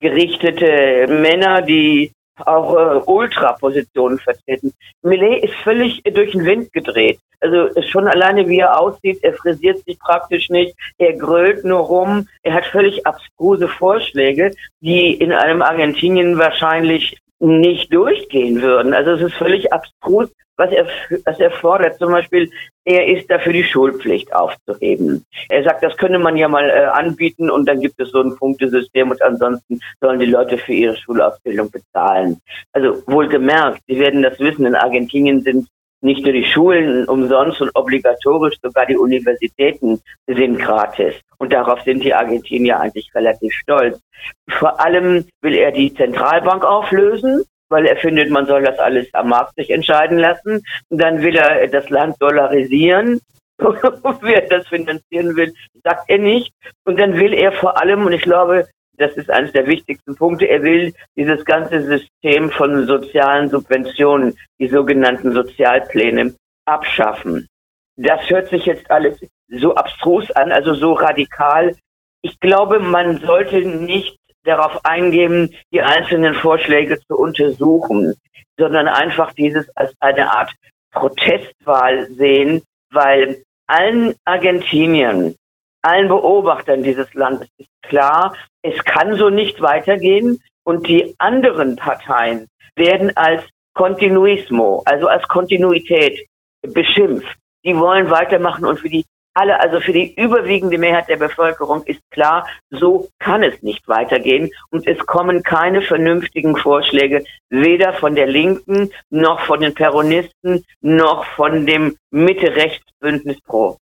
rechtgerichtete 0.00 1.06
Männer, 1.08 1.62
die 1.62 2.12
auch 2.46 2.74
äh, 2.74 3.00
Ultrapositionen 3.06 4.18
vertreten. 4.18 4.72
Millet 5.02 5.44
ist 5.44 5.54
völlig 5.56 6.02
durch 6.02 6.32
den 6.32 6.44
Wind 6.44 6.72
gedreht. 6.72 7.18
Also 7.40 7.68
schon 7.82 8.06
alleine 8.06 8.48
wie 8.48 8.60
er 8.60 8.80
aussieht, 8.80 9.18
er 9.22 9.34
frisiert 9.34 9.84
sich 9.84 9.98
praktisch 9.98 10.48
nicht, 10.48 10.76
er 10.98 11.14
grölt 11.14 11.64
nur 11.64 11.80
rum, 11.80 12.28
er 12.42 12.54
hat 12.54 12.66
völlig 12.66 13.04
abstruse 13.04 13.66
Vorschläge, 13.66 14.52
die 14.80 15.12
in 15.14 15.32
einem 15.32 15.60
Argentinien 15.60 16.38
wahrscheinlich 16.38 17.18
nicht 17.42 17.92
durchgehen 17.92 18.62
würden. 18.62 18.94
Also 18.94 19.12
es 19.12 19.22
ist 19.22 19.34
völlig 19.34 19.72
abstrus, 19.72 20.30
was 20.56 20.70
er, 20.70 20.86
was 21.24 21.40
er 21.40 21.50
fordert. 21.50 21.98
Zum 21.98 22.12
Beispiel, 22.12 22.50
er 22.84 23.06
ist 23.08 23.28
dafür, 23.30 23.52
die 23.52 23.64
Schulpflicht 23.64 24.32
aufzuheben. 24.34 25.24
Er 25.48 25.64
sagt, 25.64 25.82
das 25.82 25.96
könne 25.96 26.18
man 26.18 26.36
ja 26.36 26.48
mal 26.48 26.68
äh, 26.68 26.84
anbieten 26.84 27.50
und 27.50 27.66
dann 27.68 27.80
gibt 27.80 27.98
es 28.00 28.10
so 28.10 28.20
ein 28.20 28.36
Punktesystem 28.36 29.10
und 29.10 29.20
ansonsten 29.22 29.80
sollen 30.00 30.20
die 30.20 30.26
Leute 30.26 30.56
für 30.58 30.72
ihre 30.72 30.96
Schulausbildung 30.96 31.70
bezahlen. 31.70 32.38
Also 32.72 33.02
wohlgemerkt, 33.06 33.80
Sie 33.88 33.98
werden 33.98 34.22
das 34.22 34.38
wissen, 34.38 34.66
in 34.66 34.74
Argentinien 34.74 35.40
sind 35.42 35.68
nicht 36.02 36.24
nur 36.24 36.32
die 36.32 36.44
Schulen 36.44 37.08
umsonst 37.08 37.60
und 37.60 37.70
obligatorisch, 37.74 38.56
sogar 38.62 38.86
die 38.86 38.96
Universitäten 38.96 40.00
sind 40.26 40.58
gratis. 40.58 41.14
Und 41.38 41.52
darauf 41.52 41.80
sind 41.82 42.04
die 42.04 42.12
Argentinier 42.12 42.80
eigentlich 42.80 43.10
relativ 43.14 43.52
stolz. 43.54 44.00
Vor 44.48 44.80
allem 44.80 45.24
will 45.40 45.54
er 45.54 45.72
die 45.72 45.94
Zentralbank 45.94 46.64
auflösen, 46.64 47.44
weil 47.68 47.86
er 47.86 47.96
findet, 47.96 48.30
man 48.30 48.46
soll 48.46 48.62
das 48.62 48.78
alles 48.78 49.08
am 49.14 49.28
Markt 49.28 49.54
sich 49.56 49.70
entscheiden 49.70 50.18
lassen. 50.18 50.62
Und 50.88 51.00
dann 51.00 51.22
will 51.22 51.36
er 51.36 51.66
das 51.68 51.88
Land 51.88 52.16
dollarisieren. 52.20 53.20
Wer 53.58 54.42
das 54.48 54.66
finanzieren 54.66 55.36
will, 55.36 55.54
sagt 55.84 56.04
er 56.08 56.18
nicht. 56.18 56.52
Und 56.84 56.98
dann 56.98 57.18
will 57.18 57.32
er 57.32 57.52
vor 57.52 57.80
allem, 57.80 58.04
und 58.06 58.12
ich 58.12 58.22
glaube, 58.22 58.66
das 59.02 59.16
ist 59.16 59.30
eines 59.30 59.52
der 59.52 59.66
wichtigsten 59.66 60.14
Punkte. 60.14 60.46
Er 60.46 60.62
will 60.62 60.94
dieses 61.16 61.44
ganze 61.44 61.82
System 61.82 62.50
von 62.50 62.86
sozialen 62.86 63.50
Subventionen, 63.50 64.38
die 64.58 64.68
sogenannten 64.68 65.32
Sozialpläne, 65.32 66.34
abschaffen. 66.64 67.48
Das 67.96 68.30
hört 68.30 68.48
sich 68.48 68.64
jetzt 68.66 68.90
alles 68.90 69.18
so 69.48 69.74
abstrus 69.74 70.30
an, 70.30 70.52
also 70.52 70.74
so 70.74 70.92
radikal. 70.92 71.76
Ich 72.22 72.38
glaube, 72.40 72.78
man 72.78 73.18
sollte 73.18 73.58
nicht 73.60 74.16
darauf 74.44 74.84
eingehen, 74.84 75.54
die 75.72 75.82
einzelnen 75.82 76.34
Vorschläge 76.34 77.00
zu 77.00 77.16
untersuchen, 77.16 78.14
sondern 78.58 78.88
einfach 78.88 79.32
dieses 79.32 79.68
als 79.76 79.92
eine 80.00 80.30
Art 80.30 80.52
Protestwahl 80.92 82.06
sehen, 82.10 82.62
weil 82.90 83.42
allen 83.66 84.14
Argentiniern, 84.24 85.34
allen 85.82 86.08
Beobachtern 86.08 86.82
dieses 86.82 87.12
Landes 87.14 87.48
ist 87.58 87.70
klar, 87.82 88.34
es 88.62 88.82
kann 88.84 89.16
so 89.16 89.30
nicht 89.30 89.60
weitergehen 89.60 90.40
und 90.64 90.86
die 90.88 91.14
anderen 91.18 91.76
Parteien 91.76 92.48
werden 92.76 93.14
als 93.16 93.42
Kontinuismo, 93.74 94.82
also 94.84 95.08
als 95.08 95.26
Kontinuität 95.28 96.26
beschimpft. 96.62 97.36
Die 97.64 97.76
wollen 97.76 98.10
weitermachen 98.10 98.64
und 98.64 98.78
für 98.78 98.88
die 98.88 99.04
alle, 99.34 99.58
also 99.60 99.80
für 99.80 99.92
die 99.92 100.14
überwiegende 100.14 100.78
Mehrheit 100.78 101.08
der 101.08 101.16
Bevölkerung 101.16 101.82
ist 101.84 102.00
klar, 102.10 102.46
so 102.70 103.08
kann 103.18 103.42
es 103.42 103.62
nicht 103.62 103.86
weitergehen 103.88 104.50
und 104.70 104.86
es 104.86 104.98
kommen 105.06 105.42
keine 105.42 105.80
vernünftigen 105.80 106.56
Vorschläge, 106.56 107.24
weder 107.48 107.94
von 107.94 108.14
der 108.14 108.26
Linken 108.26 108.90
noch 109.10 109.40
von 109.40 109.60
den 109.60 109.74
Peronisten 109.74 110.64
noch 110.80 111.24
von 111.24 111.64
dem 111.66 111.96
Mitte-Rechts-Bündnis 112.10 113.40
Pro. 113.40 113.78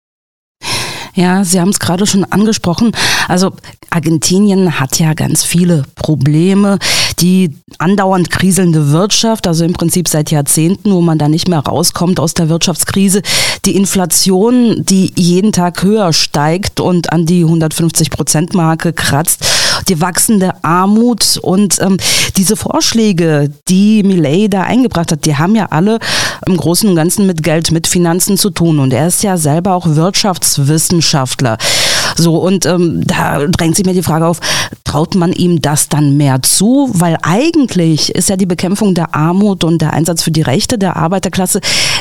Ja, 1.16 1.46
Sie 1.46 1.62
haben 1.62 1.70
es 1.70 1.80
gerade 1.80 2.06
schon 2.06 2.26
angesprochen. 2.26 2.92
Also 3.30 3.54
Argentinien 3.90 4.80
hat 4.82 5.00
ja 5.00 5.14
ganz 5.14 5.46
viele 5.46 5.84
Probleme. 5.96 6.78
Die 7.20 7.56
andauernd 7.78 8.30
kriselnde 8.30 8.92
Wirtschaft, 8.92 9.48
also 9.48 9.64
im 9.64 9.72
Prinzip 9.72 10.10
seit 10.10 10.30
Jahrzehnten, 10.30 10.92
wo 10.92 11.00
man 11.00 11.18
da 11.18 11.30
nicht 11.30 11.48
mehr 11.48 11.60
rauskommt 11.60 12.20
aus 12.20 12.34
der 12.34 12.50
Wirtschaftskrise. 12.50 13.22
Die 13.64 13.78
Inflation, 13.78 14.84
die 14.84 15.14
jeden 15.16 15.54
Tag 15.54 15.82
höher 15.84 16.12
steigt 16.12 16.82
und 16.82 17.14
an 17.14 17.26
die 17.26 17.44
150 17.44 18.10
Prozent 18.10 18.54
Marke 18.54 18.92
kratzt. 18.92 19.46
Die 19.88 20.02
wachsende 20.02 20.54
Armut 20.64 21.38
und 21.42 21.80
ähm, 21.82 21.98
diese 22.38 22.56
Vorschläge, 22.56 23.52
die 23.68 24.04
Millet 24.04 24.54
da 24.54 24.62
eingebracht 24.62 25.12
hat, 25.12 25.26
die 25.26 25.38
haben 25.38 25.56
ja 25.56 25.68
alle 25.70 26.00
im 26.46 26.58
Großen 26.58 26.90
und 26.90 26.96
Ganzen 26.96 27.28
mit 27.28 27.44
Geld, 27.44 27.72
mit 27.72 27.88
Finanzen 27.88 28.38
zu 28.38 28.50
tun. 28.50 28.80
Und 28.80 28.94
er 28.94 29.08
ist 29.08 29.24
ja 29.24 29.38
selber 29.38 29.74
auch 29.74 29.88
Wirtschaftswissenschaftler. 29.88 31.58
So, 32.16 32.38
und 32.38 32.66
ähm, 32.66 33.06
da 33.06 33.46
drängt 33.46 33.76
sich 33.76 33.86
mir 33.86 33.94
die 33.94 34.04
Frage 34.04 34.26
auf, 34.26 34.40
traut 34.84 35.16
man 35.16 35.34
ihm 35.34 35.62
das 35.62 35.90
dann 35.90 36.18
mehr 36.18 36.42
zu? 36.42 36.90
Weil 36.94 37.18
eigentlich 37.22 38.16
ist 38.16 38.30
ja 38.30 38.38
die 38.38 38.46
Bekämpfung 38.46 38.96
der 38.96 39.14
Armut 39.14 39.64
und 39.64 39.82
der 39.82 39.94
Einsatz 39.94 40.24
für 40.24 40.32
die 40.32 40.42
Rechte 40.42 40.78
der 40.78 40.96
Arbeiterklasse 40.96 41.60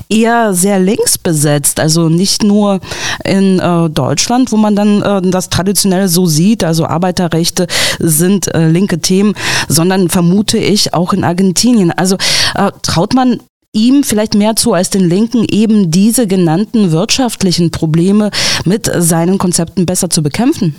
eher 0.08 0.54
sehr 0.54 0.78
links 0.78 1.18
besetzt. 1.18 1.80
Also 1.80 2.08
nicht 2.08 2.42
nur 2.42 2.80
in 3.24 3.58
äh, 3.58 3.90
Deutschland, 3.90 4.52
wo 4.52 4.56
man 4.56 4.76
dann 4.76 5.02
äh, 5.02 5.30
das 5.30 5.50
traditionell 5.50 6.08
so 6.08 6.26
sieht, 6.26 6.64
also 6.64 6.86
Arbeiterrechte 6.86 7.66
sind 7.98 8.54
äh, 8.54 8.68
linke 8.68 9.00
Themen, 9.00 9.34
sondern 9.68 10.08
vermute 10.08 10.58
ich 10.58 10.94
auch 10.94 11.12
in 11.12 11.24
Argentinien. 11.24 11.90
Also 11.90 12.16
äh, 12.54 12.70
traut 12.82 13.14
man 13.14 13.40
ihm 13.74 14.04
vielleicht 14.04 14.34
mehr 14.34 14.56
zu 14.56 14.72
als 14.72 14.90
den 14.90 15.08
Linken, 15.08 15.44
eben 15.50 15.90
diese 15.90 16.26
genannten 16.26 16.92
wirtschaftlichen 16.92 17.70
Probleme 17.70 18.30
mit 18.64 18.86
seinen 18.86 19.38
Konzepten 19.38 19.86
besser 19.86 20.08
zu 20.08 20.22
bekämpfen? 20.22 20.74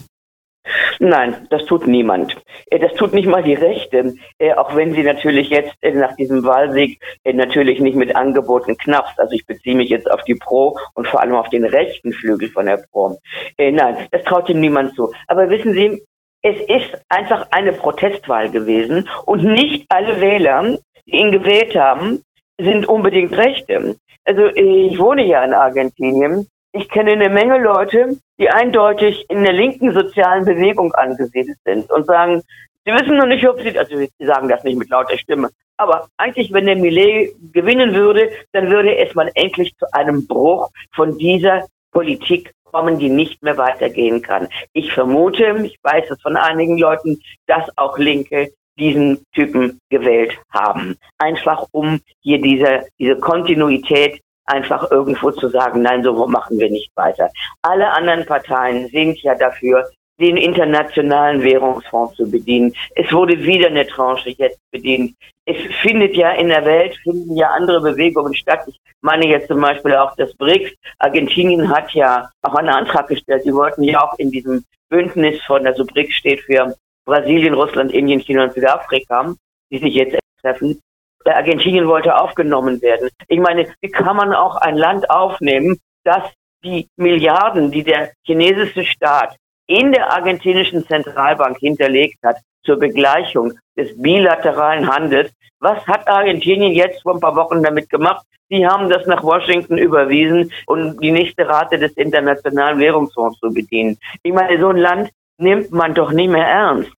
Nein, 1.00 1.48
das 1.50 1.66
tut 1.66 1.88
niemand. 1.88 2.36
Äh, 2.68 2.80
das 2.80 2.94
tut 2.96 3.14
nicht 3.14 3.28
mal 3.28 3.44
die 3.44 3.54
Rechte, 3.54 4.16
äh, 4.40 4.54
auch 4.54 4.76
wenn 4.76 4.94
sie 4.94 5.04
natürlich 5.04 5.50
jetzt 5.50 5.76
äh, 5.82 5.92
nach 5.92 6.16
diesem 6.16 6.44
Wahlsieg 6.44 7.00
natürlich 7.26 7.80
nicht 7.80 7.96
mit 7.96 8.16
Angeboten 8.16 8.78
knappst. 8.78 9.20
Also 9.20 9.34
ich 9.34 9.46
beziehe 9.46 9.76
mich 9.76 9.90
jetzt 9.90 10.10
auf 10.10 10.24
die 10.24 10.36
Pro 10.36 10.78
und 10.94 11.08
vor 11.08 11.22
allem 11.22 11.36
auf 11.36 11.50
den 11.50 11.66
rechten 11.66 12.14
Flügel 12.14 12.50
von 12.50 12.66
der 12.66 12.84
Pro. 12.92 13.20
Nein, 13.58 14.08
das 14.12 14.24
traut 14.24 14.50
ihm 14.50 14.60
niemand 14.60 14.96
zu. 14.96 15.12
Aber 15.28 15.50
wissen 15.50 15.74
Sie, 15.74 16.02
es 16.42 16.58
ist 16.62 17.02
einfach 17.10 17.48
eine 17.52 17.74
Protestwahl 17.74 18.50
gewesen 18.50 19.10
und 19.26 19.44
nicht 19.44 19.86
alle 19.90 20.22
Wähler, 20.22 20.78
die 21.06 21.18
ihn 21.18 21.32
gewählt 21.32 21.76
haben, 21.76 22.22
sind 22.60 22.88
unbedingt 22.88 23.36
Rechte. 23.38 23.96
Also 24.24 24.48
ich 24.48 24.98
wohne 25.00 25.26
ja 25.26 25.44
in 25.44 25.54
Argentinien 25.54 26.48
ich 26.76 26.90
kenne 26.90 27.14
eine 27.14 27.30
Menge 27.30 27.58
Leute, 27.58 28.18
die 28.38 28.50
eindeutig 28.50 29.26
in 29.30 29.44
der 29.44 29.54
linken 29.54 29.94
sozialen 29.94 30.44
Bewegung 30.44 30.94
angesiedelt 30.94 31.58
sind 31.64 31.90
und 31.90 32.06
sagen, 32.06 32.44
sie 32.84 32.92
wissen 32.92 33.16
noch 33.16 33.28
nicht, 33.28 33.48
ob 33.48 33.62
sie, 33.62 33.80
also 33.80 33.96
sie 33.96 34.10
sagen 34.20 34.50
das 34.50 34.64
nicht 34.66 34.78
mit 34.78 34.90
lauter 34.90 35.18
Stimme, 35.18 35.50
aber 35.78 36.08
eigentlich, 36.18 36.52
wenn 36.52 36.66
der 36.66 36.76
Millet 36.76 37.34
gewinnen 37.54 37.94
würde, 37.96 38.30
dann 38.52 38.70
würde 38.70 38.98
es 38.98 39.16
mal 39.16 39.32
endlich 39.36 39.74
zu 39.78 39.86
einem 39.94 40.28
Bruch 40.28 40.70
von 40.94 41.18
dieser 41.18 41.66
Politik 41.92 42.52
kommen, 42.66 43.00
die 43.00 43.10
nicht 43.10 43.42
mehr 43.42 43.58
weitergehen 43.58 44.22
kann. 44.22 44.50
Ich 44.74 44.92
vermute, 44.92 45.58
ich 45.64 45.78
weiß 45.82 46.12
es 46.12 46.22
von 46.22 46.36
einigen 46.36 46.78
Leuten, 46.78 47.22
dass 47.48 47.66
auch 47.78 47.98
Linke 47.98 48.52
diesen 48.78 49.24
Typen 49.34 49.80
gewählt 49.90 50.38
haben. 50.54 50.96
Einfach 51.18 51.66
um 51.72 52.00
hier 52.22 52.42
diese, 52.42 52.86
diese 53.00 53.18
Kontinuität 53.18 54.22
einfach 54.46 54.92
irgendwo 54.92 55.32
zu 55.32 55.50
sagen, 55.50 55.82
nein, 55.82 56.04
so 56.04 56.28
machen 56.28 56.60
wir 56.60 56.70
nicht 56.70 56.92
weiter. 56.96 57.30
Alle 57.62 57.92
anderen 57.92 58.26
Parteien 58.26 58.88
sind 58.90 59.18
ja 59.24 59.36
dafür, 59.36 59.90
den 60.20 60.38
internationalen 60.38 61.44
Währungsfonds 61.44 62.16
zu 62.16 62.30
bedienen. 62.30 62.74
Es 62.96 63.12
wurde 63.12 63.38
wieder 63.44 63.68
eine 63.68 63.86
Tranche 63.86 64.30
jetzt 64.30 64.60
bedient. 64.72 65.14
Es 65.46 65.58
findet 65.82 66.16
ja 66.16 66.32
in 66.32 66.48
der 66.48 66.64
Welt, 66.66 66.96
finden 67.04 67.36
ja 67.36 67.50
andere 67.50 67.82
Bewegungen 67.82 68.34
statt. 68.34 68.62
Ich 68.68 68.80
meine 69.02 69.28
jetzt 69.28 69.48
zum 69.48 69.60
Beispiel 69.60 69.94
auch 69.96 70.16
das 70.16 70.34
BRICS. 70.36 70.74
Argentinien 71.00 71.70
hat 71.70 71.92
ja 71.92 72.30
auch 72.44 72.56
einen 72.56 72.70
Antrag 72.70 73.08
gestellt. 73.08 73.44
Sie 73.44 73.54
wollten 73.54 73.84
ja 73.84 74.02
auch 74.04 74.18
in 74.18 74.32
diesem 74.32 74.64
Bündnis 74.90 75.42
von, 75.44 75.68
also 75.68 75.86
BRICS 75.86 76.16
steht 76.16 76.40
für 76.42 76.74
Brasilien, 77.06 77.54
Russland, 77.54 77.92
Indien, 77.92 78.20
China 78.20 78.46
und 78.46 78.54
Südafrika, 78.54 79.34
die 79.72 79.78
sich 79.78 79.94
jetzt 79.94 80.20
treffen. 80.42 80.80
Argentinien 81.26 81.88
wollte 81.88 82.16
aufgenommen 82.16 82.82
werden. 82.82 83.10
Ich 83.28 83.40
meine, 83.40 83.68
wie 83.82 83.90
kann 83.90 84.16
man 84.16 84.34
auch 84.34 84.58
ein 84.58 84.76
Land 84.76 85.10
aufnehmen, 85.10 85.80
das 86.04 86.24
die 86.64 86.88
Milliarden, 86.98 87.72
die 87.72 87.84
der 87.84 88.12
chinesische 88.26 88.84
Staat 88.84 89.36
in 89.68 89.92
der 89.92 90.12
argentinischen 90.12 90.86
Zentralbank 90.86 91.58
hinterlegt 91.60 92.18
hat 92.24 92.38
zur 92.64 92.78
Begleichung 92.78 93.54
des 93.78 94.00
bilateralen 94.00 94.88
Handels. 94.88 95.32
Was 95.60 95.86
hat 95.88 96.08
Argentinien 96.08 96.74
jetzt 96.74 97.02
vor 97.02 97.16
ein 97.16 97.20
paar 97.20 97.36
Wochen 97.36 97.64
damit 97.64 97.90
gemacht? 97.90 98.26
Sie 98.50 98.66
haben 98.66 98.90
das 98.90 99.08
nach 99.08 99.24
Washington 99.24 99.78
überwiesen, 99.78 100.52
um 100.68 101.00
die 101.00 101.12
nächste 101.12 101.48
Rate 101.48 101.80
des 101.80 101.94
Internationalen 101.94 102.80
Währungsfonds 102.80 103.40
zu 103.40 103.52
bedienen. 103.52 103.98
Ich 104.22 104.34
meine, 104.34 104.60
so 104.60 104.70
ein 104.70 104.78
Land 104.78 105.10
nimmt 105.38 105.72
man 105.72 105.94
doch 105.94 106.12
nicht 106.12 106.30
mehr 106.30 106.48
ernst. 106.48 106.92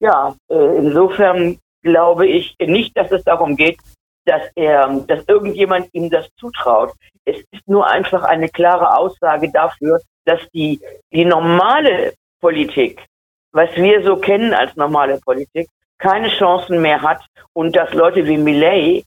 Ja, 0.00 0.34
äh, 0.48 0.76
insofern 0.78 1.58
glaube 1.82 2.26
ich 2.26 2.56
nicht, 2.58 2.96
dass 2.96 3.10
es 3.12 3.24
darum 3.24 3.56
geht, 3.56 3.78
dass 4.24 4.42
er, 4.54 4.88
dass 5.06 5.24
irgendjemand 5.26 5.88
ihm 5.92 6.10
das 6.10 6.28
zutraut. 6.36 6.92
Es 7.24 7.38
ist 7.50 7.66
nur 7.66 7.86
einfach 7.86 8.22
eine 8.22 8.48
klare 8.48 8.96
Aussage 8.96 9.50
dafür, 9.50 10.00
dass 10.24 10.40
die, 10.52 10.80
die 11.12 11.24
normale 11.24 12.14
Politik, 12.40 13.04
was 13.52 13.74
wir 13.76 14.02
so 14.04 14.16
kennen 14.16 14.54
als 14.54 14.74
normale 14.76 15.18
Politik, 15.18 15.68
keine 15.98 16.28
Chancen 16.28 16.80
mehr 16.80 17.00
hat 17.02 17.24
und 17.52 17.76
dass 17.76 17.92
Leute 17.94 18.26
wie 18.26 18.36
Millet 18.36 19.04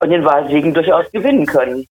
und 0.00 0.10
den 0.10 0.24
Wahlsiegen 0.24 0.74
durchaus 0.74 1.10
gewinnen 1.10 1.46
können. 1.46 1.86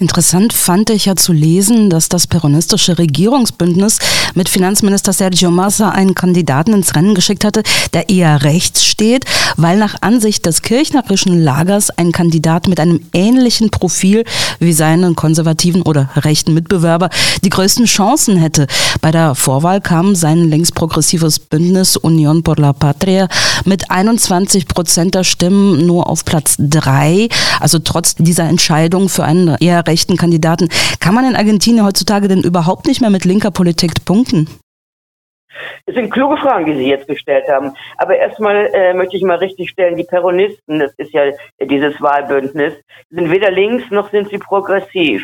Interessant 0.00 0.54
fand 0.54 0.88
ich 0.88 1.04
ja 1.04 1.14
zu 1.14 1.34
lesen, 1.34 1.90
dass 1.90 2.08
das 2.08 2.26
peronistische 2.26 2.96
Regierungsbündnis 2.96 3.98
mit 4.34 4.48
Finanzminister 4.48 5.12
Sergio 5.12 5.50
Massa 5.50 5.90
einen 5.90 6.14
Kandidaten 6.14 6.72
ins 6.72 6.94
Rennen 6.94 7.14
geschickt 7.14 7.44
hatte, 7.44 7.62
der 7.92 8.08
eher 8.08 8.42
rechts 8.42 8.86
steht, 8.86 9.26
weil 9.58 9.76
nach 9.76 9.96
Ansicht 10.00 10.46
des 10.46 10.62
kirchnerischen 10.62 11.42
Lagers 11.42 11.90
ein 11.90 12.12
Kandidat 12.12 12.66
mit 12.66 12.80
einem 12.80 13.00
ähnlichen 13.12 13.68
Profil 13.68 14.24
wie 14.58 14.72
seinen 14.72 15.16
konservativen 15.16 15.82
oder 15.82 16.08
rechten 16.16 16.54
Mitbewerber 16.54 17.10
die 17.44 17.50
größten 17.50 17.84
Chancen 17.84 18.38
hätte. 18.38 18.68
Bei 19.02 19.10
der 19.10 19.34
Vorwahl 19.34 19.82
kam 19.82 20.14
sein 20.14 20.48
linksprogressives 20.48 21.40
Bündnis 21.40 21.98
Union 21.98 22.42
por 22.42 22.56
la 22.56 22.72
Patria 22.72 23.28
mit 23.66 23.90
21 23.90 24.66
Prozent 24.66 25.14
der 25.14 25.24
Stimmen 25.24 25.86
nur 25.86 26.08
auf 26.08 26.24
Platz 26.24 26.56
drei. 26.58 27.28
Also 27.60 27.80
trotz 27.80 28.14
dieser 28.14 28.44
Entscheidung 28.44 29.10
für 29.10 29.24
einen 29.24 29.56
eher 29.60 29.89
rechten 29.90 30.16
Kandidaten. 30.16 30.68
Kann 31.00 31.14
man 31.14 31.24
in 31.24 31.36
Argentinien 31.36 31.84
heutzutage 31.84 32.28
denn 32.28 32.42
überhaupt 32.42 32.86
nicht 32.86 33.00
mehr 33.00 33.10
mit 33.10 33.24
linker 33.24 33.50
Politik 33.50 34.04
punkten? 34.04 34.48
Es 35.86 35.94
sind 35.94 36.10
kluge 36.10 36.36
Fragen, 36.36 36.66
die 36.66 36.76
Sie 36.76 36.88
jetzt 36.88 37.08
gestellt 37.08 37.44
haben. 37.48 37.74
Aber 37.98 38.16
erstmal 38.16 38.70
äh, 38.72 38.94
möchte 38.94 39.16
ich 39.16 39.22
mal 39.22 39.38
richtig 39.38 39.70
stellen, 39.70 39.96
die 39.96 40.04
Peronisten, 40.04 40.78
das 40.78 40.92
ist 40.96 41.12
ja 41.12 41.22
dieses 41.60 42.00
Wahlbündnis, 42.00 42.74
sind 43.10 43.30
weder 43.30 43.50
links 43.50 43.90
noch 43.90 44.10
sind 44.10 44.30
sie 44.30 44.38
progressiv. 44.38 45.22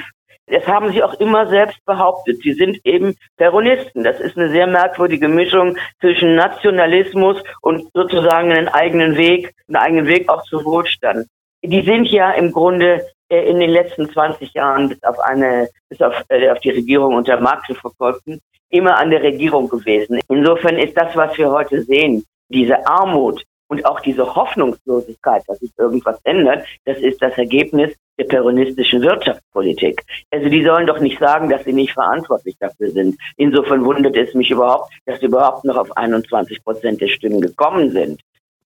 Das 0.49 0.67
haben 0.67 0.93
sie 0.93 1.03
auch 1.03 1.15
immer 1.15 1.49
selbst 1.49 1.85
behauptet. 1.87 2.41
Sie 2.43 2.53
sind 2.53 2.79
eben 2.85 3.17
Peronisten. 3.37 4.05
Das 4.05 4.21
ist 4.21 4.37
eine 4.37 4.51
sehr 4.51 4.69
merkwürdige 4.69 5.29
Mischung 5.29 5.77
zwischen 6.01 6.37
Nationalismus 6.37 7.43
und 7.63 7.89
sozusagen 7.95 8.53
einen 8.53 8.69
eigenen 8.69 9.17
Weg, 9.17 9.53
einen 9.67 9.77
eigenen 9.77 10.07
Weg 10.07 10.29
auch 10.29 10.45
zu 10.45 10.65
Wohlstand. 10.65 11.27
Die 11.65 11.83
sind 11.83 12.07
ja 12.07 12.31
im 12.31 12.53
Grunde 12.53 13.05
in 13.29 13.61
den 13.61 13.71
letzten 13.71 14.09
20 14.09 14.55
Jahren 14.55 14.89
bis 14.89 15.03
auf 15.03 15.19
eine, 15.19 15.69
bis 15.89 16.01
auf, 16.01 16.15
äh, 16.29 16.51
auf 16.51 16.61
die 16.61 16.71
Regierung 16.71 17.15
unter 17.15 17.41
Marx 17.41 17.67
verfolgten, 17.79 18.41
immer 18.71 18.97
an 18.99 19.11
der 19.11 19.23
Regierung 19.23 19.69
gewesen. 19.69 20.21
Insofern 20.29 20.79
ist 20.79 20.97
das, 20.97 21.15
was 21.17 21.37
wir 21.39 21.51
heute 21.51 21.83
sehen, 21.83 22.25
diese 22.49 22.87
Armut 22.87 23.45
und 23.69 23.85
auch 23.85 24.01
diese 24.01 24.35
Hoffnungslosigkeit, 24.35 25.43
dass 25.47 25.59
sich 25.59 25.71
irgendwas 25.77 26.21
ändert, 26.25 26.67
das 26.85 26.99
ist 26.99 27.21
das 27.21 27.37
Ergebnis 27.37 27.95
der 28.19 28.25
peronistischen 28.25 29.03
Wirtschaftspolitik. 29.03 30.03
Also 30.31 30.49
die 30.49 30.65
sollen 30.65 30.87
doch 30.87 31.01
nicht 31.01 31.19
sagen, 31.19 31.51
dass 31.51 31.65
sie 31.65 31.73
nicht 31.73 31.93
verantwortlich 31.93 32.57
dafür 32.59 32.91
sind. 32.91 33.17
Insofern 33.37 33.85
wundert 33.85 34.17
es 34.17 34.35
mich 34.35 34.51
überhaupt, 34.51 34.93
dass 35.05 35.21
sie 35.21 35.27
überhaupt 35.27 35.65
noch 35.65 35.77
auf 35.77 35.97
21 35.97 36.65
Prozent 36.65 37.01
der 37.01 37.09
Stimmen 37.09 37.41
gekommen 37.41 37.91
sind. 37.91 38.21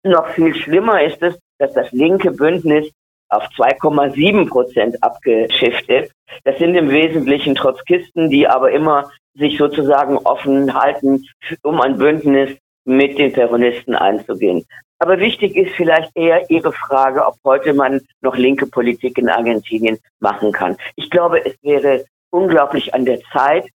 Noch 0.04 0.28
viel 0.30 0.54
schlimmer 0.54 1.02
ist 1.04 1.22
es, 1.24 1.38
dass 1.58 1.74
das 1.74 1.92
linke 1.92 2.32
Bündnis 2.32 2.90
auf 3.30 3.44
2,7 3.58 4.50
Prozent 4.50 5.02
abgeschiftet. 5.04 6.12
Das 6.44 6.58
sind 6.58 6.76
im 6.76 6.90
Wesentlichen 6.90 7.56
Trotzkisten, 7.56 8.30
die 8.30 8.48
aber 8.48 8.72
immer 8.72 9.12
sich 9.36 9.58
sozusagen 9.58 10.18
offen 10.18 10.74
halten, 10.74 11.26
um 11.64 11.80
ein 11.82 11.98
Bündnis 11.98 12.58
mit 12.86 13.18
den 13.18 13.32
Peronisten 13.32 13.96
einzugehen. 13.96 14.66
Aber 15.00 15.20
wichtig 15.20 15.56
ist 15.56 15.74
vielleicht 15.76 16.12
eher 16.16 16.50
Ihre 16.50 16.74
Frage, 16.74 17.26
ob 17.26 17.36
heute 17.46 17.74
man 17.74 18.02
noch 18.22 18.36
linke 18.36 18.66
Politik 18.66 19.18
in 19.18 19.30
Argentinien 19.30 19.98
machen 20.20 20.52
kann. 20.52 20.76
Ich 20.96 21.10
glaube, 21.10 21.46
es 21.46 21.56
wäre 21.62 22.06
unglaublich 22.32 22.94
an 22.94 23.06
der 23.06 23.20
Zeit, 23.32 23.70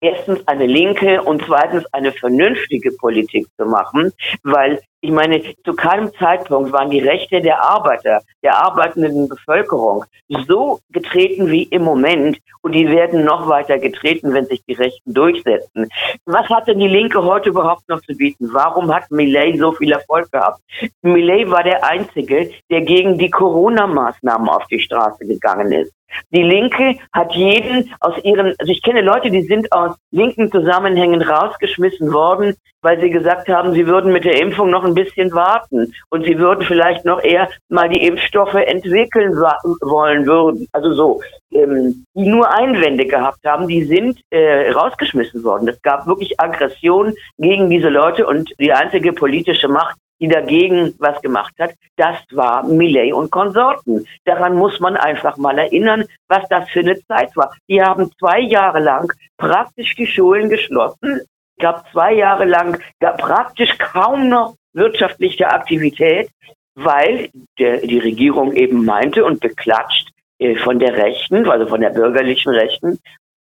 erstens 0.00 0.46
eine 0.46 0.66
linke 0.66 1.22
und 1.22 1.42
zweitens 1.46 1.84
eine 1.92 2.12
vernünftige 2.12 2.92
Politik 2.92 3.46
zu 3.56 3.66
machen, 3.66 4.12
weil 4.42 4.80
ich 5.02 5.10
meine, 5.10 5.42
zu 5.64 5.72
keinem 5.72 6.12
Zeitpunkt 6.14 6.72
waren 6.72 6.90
die 6.90 7.00
Rechte 7.00 7.40
der 7.40 7.62
Arbeiter, 7.62 8.20
der 8.42 8.58
arbeitenden 8.62 9.28
Bevölkerung 9.28 10.04
so 10.46 10.80
getreten 10.90 11.50
wie 11.50 11.62
im 11.64 11.82
Moment 11.82 12.38
und 12.60 12.72
die 12.72 12.86
werden 12.86 13.24
noch 13.24 13.48
weiter 13.48 13.78
getreten, 13.78 14.34
wenn 14.34 14.44
sich 14.44 14.62
die 14.68 14.74
Rechten 14.74 15.14
durchsetzen. 15.14 15.88
Was 16.26 16.46
hat 16.50 16.68
denn 16.68 16.80
die 16.80 16.88
Linke 16.88 17.22
heute 17.22 17.48
überhaupt 17.48 17.88
noch 17.88 18.02
zu 18.02 18.14
bieten? 18.14 18.50
Warum 18.52 18.94
hat 18.94 19.10
Millet 19.10 19.58
so 19.58 19.72
viel 19.72 19.92
Erfolg 19.92 20.30
gehabt? 20.32 20.60
Millet 21.00 21.50
war 21.50 21.62
der 21.62 21.82
Einzige, 21.82 22.50
der 22.70 22.82
gegen 22.82 23.16
die 23.16 23.30
Corona-Maßnahmen 23.30 24.48
auf 24.50 24.66
die 24.66 24.80
Straße 24.80 25.26
gegangen 25.26 25.72
ist. 25.72 25.92
Die 26.32 26.42
Linke 26.42 26.96
hat 27.12 27.32
jeden 27.34 27.92
aus 28.00 28.14
ihren, 28.24 28.54
also 28.58 28.72
ich 28.72 28.82
kenne 28.82 29.02
Leute, 29.02 29.30
die 29.30 29.42
sind 29.42 29.72
aus 29.72 29.96
linken 30.10 30.50
Zusammenhängen 30.50 31.22
rausgeschmissen 31.22 32.12
worden, 32.12 32.56
weil 32.82 33.00
sie 33.00 33.10
gesagt 33.10 33.48
haben, 33.48 33.72
sie 33.72 33.86
würden 33.86 34.12
mit 34.12 34.24
der 34.24 34.40
Impfung 34.40 34.70
noch 34.70 34.84
ein 34.84 34.94
bisschen 34.94 35.32
warten 35.32 35.92
und 36.08 36.24
sie 36.24 36.38
würden 36.38 36.64
vielleicht 36.64 37.04
noch 37.04 37.22
eher 37.22 37.48
mal 37.68 37.88
die 37.88 38.06
Impfstoffe 38.06 38.54
entwickeln 38.54 39.32
wollen 39.34 40.26
würden. 40.26 40.66
Also 40.72 40.94
so, 40.94 41.20
ähm, 41.52 42.04
die 42.14 42.28
nur 42.28 42.50
Einwände 42.50 43.06
gehabt 43.06 43.44
haben, 43.44 43.68
die 43.68 43.84
sind 43.84 44.20
äh, 44.30 44.70
rausgeschmissen 44.70 45.42
worden. 45.44 45.68
Es 45.68 45.80
gab 45.82 46.06
wirklich 46.06 46.40
Aggression 46.40 47.14
gegen 47.38 47.68
diese 47.70 47.88
Leute 47.88 48.26
und 48.26 48.50
die 48.58 48.72
einzige 48.72 49.12
politische 49.12 49.68
Macht, 49.68 49.96
die 50.20 50.28
dagegen 50.28 50.94
was 50.98 51.20
gemacht 51.22 51.54
hat, 51.58 51.72
das 51.96 52.16
war 52.32 52.64
Millet 52.64 53.12
und 53.12 53.30
Konsorten. 53.30 54.06
Daran 54.24 54.54
muss 54.54 54.78
man 54.80 54.96
einfach 54.96 55.36
mal 55.36 55.58
erinnern, 55.58 56.04
was 56.28 56.46
das 56.48 56.68
für 56.70 56.80
eine 56.80 57.00
Zeit 57.06 57.34
war. 57.36 57.54
Die 57.68 57.82
haben 57.82 58.10
zwei 58.18 58.40
Jahre 58.40 58.80
lang 58.80 59.10
praktisch 59.38 59.94
die 59.96 60.06
Schulen 60.06 60.50
geschlossen. 60.50 61.22
gab 61.58 61.90
zwei 61.90 62.14
Jahre 62.14 62.44
lang 62.44 62.80
gab 63.00 63.18
praktisch 63.18 63.76
kaum 63.78 64.28
noch 64.28 64.54
wirtschaftliche 64.72 65.48
Aktivität, 65.48 66.30
weil 66.74 67.30
der, 67.58 67.78
die 67.78 67.98
Regierung 67.98 68.52
eben 68.52 68.84
meinte 68.84 69.24
und 69.24 69.40
beklatscht 69.40 70.10
äh, 70.38 70.56
von 70.56 70.78
der 70.78 70.96
Rechten, 70.96 71.48
also 71.48 71.66
von 71.66 71.80
der 71.80 71.90
bürgerlichen 71.90 72.52
Rechten, 72.52 72.98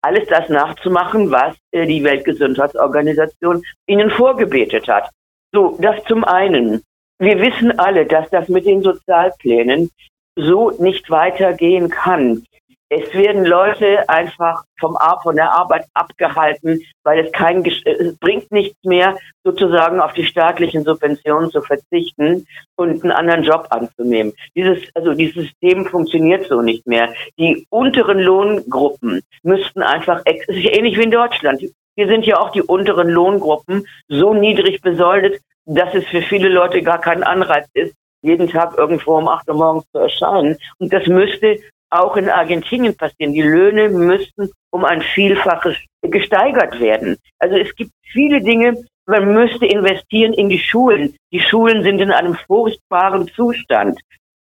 alles 0.02 0.28
das 0.28 0.48
nachzumachen, 0.48 1.30
was 1.30 1.56
äh, 1.72 1.86
die 1.86 2.04
Weltgesundheitsorganisation 2.04 3.62
ihnen 3.86 4.10
vorgebetet 4.10 4.86
hat. 4.86 5.10
So, 5.54 5.78
das 5.80 6.02
zum 6.08 6.24
einen. 6.24 6.82
Wir 7.20 7.38
wissen 7.38 7.78
alle, 7.78 8.06
dass 8.06 8.28
das 8.30 8.48
mit 8.48 8.66
den 8.66 8.82
Sozialplänen 8.82 9.88
so 10.34 10.72
nicht 10.80 11.08
weitergehen 11.10 11.88
kann. 11.90 12.44
Es 12.88 13.14
werden 13.14 13.44
Leute 13.44 14.08
einfach 14.08 14.64
vom 14.80 14.96
von 15.22 15.36
der 15.36 15.52
Arbeit 15.52 15.86
abgehalten, 15.94 16.80
weil 17.04 17.24
es 17.24 17.32
kein 17.32 17.64
es 17.64 18.18
bringt 18.18 18.50
nichts 18.50 18.76
mehr, 18.84 19.16
sozusagen 19.44 20.00
auf 20.00 20.12
die 20.14 20.26
staatlichen 20.26 20.82
Subventionen 20.82 21.50
zu 21.50 21.62
verzichten 21.62 22.46
und 22.76 23.04
einen 23.04 23.12
anderen 23.12 23.44
Job 23.44 23.68
anzunehmen. 23.70 24.32
Dieses, 24.56 24.78
also 24.94 25.14
dieses 25.14 25.34
System 25.34 25.86
funktioniert 25.86 26.46
so 26.48 26.62
nicht 26.62 26.84
mehr. 26.84 27.14
Die 27.38 27.64
unteren 27.70 28.18
Lohngruppen 28.18 29.22
müssten 29.44 29.82
einfach, 29.82 30.22
ähnlich 30.26 30.98
wie 30.98 31.04
in 31.04 31.10
Deutschland. 31.12 31.62
Hier 31.96 32.08
sind 32.08 32.26
ja 32.26 32.38
auch 32.38 32.50
die 32.50 32.62
unteren 32.62 33.08
Lohngruppen 33.08 33.86
so 34.08 34.34
niedrig 34.34 34.80
besoldet, 34.80 35.40
dass 35.66 35.94
es 35.94 36.06
für 36.06 36.22
viele 36.22 36.48
Leute 36.48 36.82
gar 36.82 37.00
kein 37.00 37.22
Anreiz 37.22 37.66
ist, 37.74 37.94
jeden 38.22 38.48
Tag 38.48 38.76
irgendwo 38.76 39.16
um 39.16 39.28
8 39.28 39.48
Uhr 39.48 39.54
morgens 39.54 39.84
zu 39.92 39.98
erscheinen. 39.98 40.56
Und 40.78 40.92
das 40.92 41.06
müsste 41.06 41.58
auch 41.90 42.16
in 42.16 42.28
Argentinien 42.28 42.96
passieren. 42.96 43.32
Die 43.32 43.42
Löhne 43.42 43.88
müssten 43.88 44.50
um 44.70 44.84
ein 44.84 45.02
Vielfaches 45.02 45.76
gesteigert 46.02 46.80
werden. 46.80 47.16
Also 47.38 47.56
es 47.56 47.74
gibt 47.76 47.92
viele 48.12 48.40
Dinge, 48.40 48.84
man 49.06 49.32
müsste 49.32 49.66
investieren 49.66 50.32
in 50.32 50.48
die 50.48 50.58
Schulen. 50.58 51.14
Die 51.32 51.40
Schulen 51.40 51.82
sind 51.82 52.00
in 52.00 52.10
einem 52.10 52.34
furchtbaren 52.34 53.28
Zustand. 53.28 54.00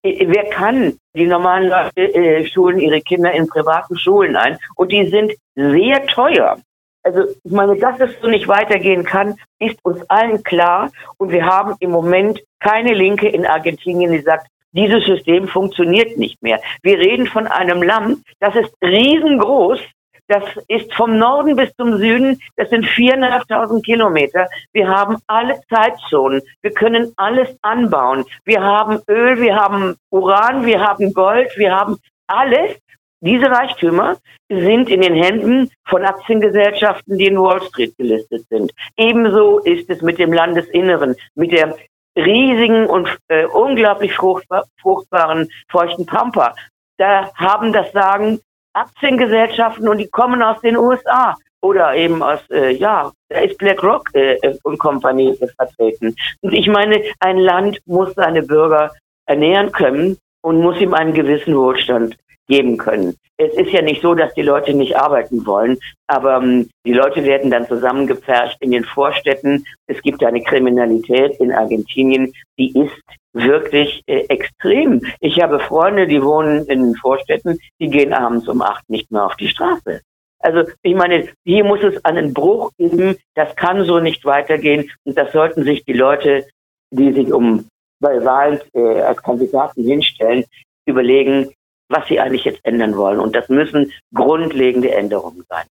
Wer 0.04 0.50
kann? 0.50 0.98
Die 1.16 1.26
normalen 1.26 1.70
Leute 1.70 2.14
äh, 2.14 2.46
schulen 2.48 2.80
ihre 2.80 3.02
Kinder 3.02 3.32
in 3.32 3.48
privaten 3.48 3.98
Schulen 3.98 4.36
ein 4.36 4.58
und 4.76 4.92
die 4.92 5.08
sind 5.08 5.34
sehr 5.56 6.06
teuer. 6.06 6.60
Also 7.06 7.26
ich 7.44 7.52
meine, 7.52 7.78
dass 7.78 8.00
es 8.00 8.20
so 8.20 8.28
nicht 8.28 8.48
weitergehen 8.48 9.04
kann, 9.04 9.36
ist 9.60 9.78
uns 9.84 10.02
allen 10.10 10.44
klar. 10.44 10.91
Und 11.18 11.32
wir 11.32 11.46
haben 11.46 11.76
im 11.80 11.91
Moment 11.91 12.41
keine 12.60 12.94
Linke 12.96 13.30
in 13.30 13.46
Argentinien, 13.46 14.12
die 14.12 14.22
sagt, 14.22 14.48
dieses 14.72 15.06
System 15.06 15.48
funktioniert 15.48 16.18
nicht 16.18 16.41
mehr. 16.41 16.60
Wir 16.82 16.98
reden 16.98 17.28
von 17.28 17.46
einem 17.48 17.84
Land, 17.84 18.24
das 18.39 18.56
ist 18.56 18.74
riesengroß. 18.82 19.80
Das 20.28 20.44
ist 20.68 20.91
vom 20.96 21.20
Norden 21.20 21.56
bis 21.56 21.72
zum 21.76 21.98
Süden. 21.98 22.39
Das 22.56 22.72
sind 22.72 22.84
viereinhalbtausend 22.88 23.86
Kilometer. 23.86 24.48
Wir 24.74 24.88
haben 24.88 25.18
alle 25.28 25.62
Zeitzonen. 25.70 26.41
Wir 26.63 26.72
können 26.72 27.13
alles 27.15 27.56
anbauen. 27.62 28.26
Wir 28.44 28.63
haben 28.63 29.00
Öl, 29.08 29.39
wir 29.39 29.56
haben 29.56 29.96
Uran, 30.10 30.65
wir 30.65 30.82
haben 30.82 31.13
Gold, 31.13 31.52
wir 31.58 31.76
haben 31.76 31.98
alles. 32.26 32.72
Diese 33.21 33.49
Reichtümer 33.49 34.17
sind 34.49 34.89
in 34.89 35.01
den 35.01 35.15
Händen 35.15 35.71
von 35.88 36.04
Aktiengesellschaften, 36.04 37.17
die 37.17 37.28
in 37.28 37.39
Wall 37.39 37.62
Street 37.62 37.97
gelistet 37.97 38.45
sind. 38.49 38.71
Ebenso 38.97 39.60
ist 39.60 39.89
es 39.89 40.01
mit 40.01 40.19
dem 40.19 40.34
Landesinneren, 40.34 41.15
mit 41.34 41.51
der 41.51 41.75
riesigen 42.17 42.88
und 42.88 43.10
äh, 43.28 43.45
unglaublich 43.45 44.13
fruchtbar, 44.13 44.65
fruchtbaren 44.82 45.49
feuchten 45.69 46.06
Pampa. 46.06 46.56
Da 46.97 47.32
haben 47.36 47.73
das 47.73 47.91
Sagen 47.91 48.39
Aktiengesellschaften 48.73 49.88
und 49.88 49.97
die 49.97 50.10
kommen 50.10 50.41
aus 50.41 50.60
den 50.62 50.78
USA 50.78 51.36
oder 51.62 51.95
eben 51.95 52.21
aus, 52.21 52.39
äh, 52.51 52.71
ja, 52.73 53.12
da 53.30 53.39
ist 53.39 53.58
BlackRock 53.58 54.10
äh, 54.13 54.38
und 54.63 54.78
Company 54.78 55.38
vertreten. 55.58 56.15
Und 56.41 56.54
ich 56.54 56.67
meine, 56.67 57.01
ein 57.19 57.38
Land 57.38 57.80
muss 57.86 58.13
seine 58.13 58.43
Bürger 58.43 58.91
ernähren 59.25 59.71
können 59.71 60.17
und 60.46 60.62
muss 60.62 60.80
ihm 60.80 60.94
einen 60.94 61.16
gewissen 61.16 61.56
Wohlstand 61.56 62.16
geben 62.48 62.78
können. 62.78 63.16
Es 63.38 63.52
ist 63.56 63.72
ja 63.72 63.82
nicht 63.82 64.04
so, 64.04 64.14
dass 64.14 64.32
die 64.36 64.44
Leute 64.44 64.76
nicht 64.76 64.96
arbeiten 64.96 65.44
wollen, 65.48 65.78
aber 66.06 66.38
ähm, 66.38 66.70
die 66.86 66.94
Leute 66.94 67.24
werden 67.24 67.50
dann 67.50 67.68
zusammengepfercht 67.68 68.62
in 68.62 68.70
den 68.70 68.84
Vorstädten. 68.84 69.66
Es 69.88 70.00
gibt 70.04 70.24
eine 70.24 70.44
Kriminalität 70.44 71.40
in 71.40 71.52
Argentinien, 71.52 72.32
die 72.60 72.78
ist 72.80 73.02
wirklich 73.34 74.04
äh, 74.06 74.26
extrem. 74.30 75.02
Ich 75.20 75.42
habe 75.42 75.60
Freunde, 75.60 76.06
die 76.06 76.22
wohnen 76.22 76.66
in 76.68 76.84
den 76.84 76.96
Vorstädten, 76.96 77.58
die 77.80 77.90
gehen 77.90 78.14
abends 78.14 78.48
um 78.48 78.62
acht 78.62 78.88
nicht 78.88 79.12
mehr 79.12 79.26
auf 79.26 79.36
die 79.38 79.50
Straße. 79.50 80.02
Also 80.40 80.70
ich 80.84 80.94
meine, 80.94 81.28
hier 81.44 81.64
muss 81.64 81.82
es 81.82 82.06
einen 82.06 82.36
Bruch 82.36 82.72
geben. 82.78 83.18
Das 83.34 83.56
kann 83.56 83.84
so 83.84 84.00
nicht 84.00 84.26
weitergehen. 84.26 84.92
Und 85.06 85.18
das 85.18 85.32
sollten 85.32 85.64
sich 85.64 85.84
die 85.86 85.94
Leute, 85.94 86.46
die 86.92 87.12
sich 87.14 87.34
um 87.34 87.66
bei 88.06 88.24
Wahlen 88.24 88.60
äh, 88.74 89.02
als 89.02 89.22
Kandidaten 89.22 89.84
hinstellen, 89.84 90.46
überlegen, 90.86 91.50
was 91.89 92.08
sie 92.08 92.20
eigentlich 92.20 92.46
jetzt 92.46 92.63
ändern 92.63 92.96
wollen. 92.96 93.20
Und 93.20 93.36
das 93.36 93.50
müssen 93.50 93.91
grundlegende 94.13 94.94
Änderungen 94.94 95.44
sein. 95.50 95.65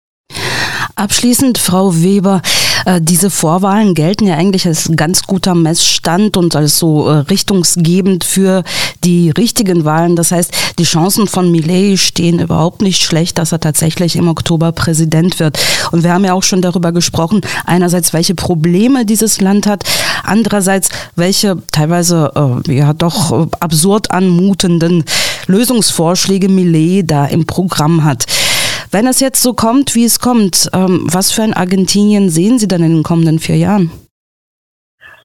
Abschließend, 1.01 1.57
Frau 1.57 1.95
Weber, 1.95 2.43
äh, 2.85 3.01
diese 3.01 3.31
Vorwahlen 3.31 3.95
gelten 3.95 4.27
ja 4.27 4.35
eigentlich 4.35 4.67
als 4.67 4.87
ganz 4.95 5.23
guter 5.23 5.55
Messstand 5.55 6.37
und 6.37 6.55
als 6.55 6.77
so 6.77 7.07
äh, 7.07 7.13
richtungsgebend 7.21 8.23
für 8.23 8.63
die 9.03 9.31
richtigen 9.31 9.83
Wahlen. 9.83 10.15
Das 10.15 10.31
heißt, 10.31 10.53
die 10.77 10.83
Chancen 10.83 11.25
von 11.25 11.49
Millet 11.49 11.97
stehen 11.97 12.37
überhaupt 12.37 12.83
nicht 12.83 13.01
schlecht, 13.01 13.39
dass 13.39 13.51
er 13.51 13.59
tatsächlich 13.59 14.15
im 14.15 14.27
Oktober 14.27 14.73
Präsident 14.73 15.39
wird. 15.39 15.57
Und 15.91 16.03
wir 16.03 16.13
haben 16.13 16.23
ja 16.23 16.33
auch 16.33 16.43
schon 16.43 16.61
darüber 16.61 16.91
gesprochen, 16.91 17.41
einerseits, 17.65 18.13
welche 18.13 18.35
Probleme 18.35 19.03
dieses 19.03 19.41
Land 19.41 19.65
hat, 19.65 19.83
andererseits, 20.23 20.89
welche 21.15 21.57
teilweise 21.71 22.61
äh, 22.67 22.75
ja 22.75 22.93
doch 22.93 23.49
absurd 23.59 24.11
anmutenden 24.11 25.03
Lösungsvorschläge 25.47 26.47
Millet 26.47 27.09
da 27.09 27.25
im 27.25 27.47
Programm 27.47 28.03
hat. 28.03 28.27
Wenn 28.91 29.07
es 29.07 29.21
jetzt 29.21 29.41
so 29.41 29.53
kommt, 29.53 29.95
wie 29.95 30.03
es 30.03 30.19
kommt, 30.19 30.69
ähm, 30.73 31.07
was 31.09 31.31
für 31.31 31.43
ein 31.43 31.53
Argentinien 31.53 32.29
sehen 32.29 32.59
Sie 32.59 32.67
dann 32.67 32.83
in 32.83 32.95
den 32.95 33.03
kommenden 33.03 33.39
vier 33.39 33.55
Jahren? 33.55 33.89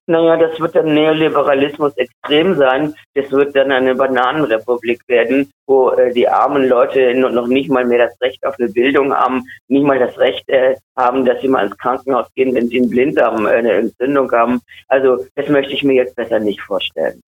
Naja, 0.09 0.37
das 0.37 0.61
wird 0.61 0.77
dann 0.77 0.95
Neoliberalismus 0.95 1.93
extrem 1.97 2.55
sein. 2.55 2.95
Das 3.15 3.29
wird 3.33 3.57
dann 3.57 3.73
eine 3.73 3.97
Bananenrepublik 3.97 5.01
werden, 5.09 5.51
wo 5.67 5.91
äh, 5.91 6.13
die 6.13 6.29
armen 6.29 6.69
Leute 6.69 7.13
noch 7.17 7.49
nicht 7.49 7.69
mal 7.69 7.85
mehr 7.85 8.07
das 8.07 8.21
Recht 8.21 8.47
auf 8.47 8.55
eine 8.61 8.69
Bildung 8.69 9.13
haben, 9.13 9.43
nicht 9.67 9.85
mal 9.85 9.99
das 9.99 10.17
Recht 10.17 10.49
äh, 10.49 10.77
haben, 10.97 11.25
dass 11.25 11.41
sie 11.41 11.49
mal 11.49 11.67
ins 11.67 11.77
Krankenhaus 11.77 12.29
gehen, 12.37 12.55
wenn 12.55 12.69
sie 12.69 12.79
einen 12.79 12.91
Blinddarm, 12.91 13.47
äh, 13.47 13.51
eine 13.51 13.73
Entzündung 13.73 14.31
haben. 14.31 14.61
Also 14.87 15.27
das 15.35 15.49
möchte 15.49 15.73
ich 15.73 15.83
mir 15.83 15.95
jetzt 15.95 16.15
besser 16.15 16.39
nicht 16.39 16.61
vorstellen. 16.61 17.21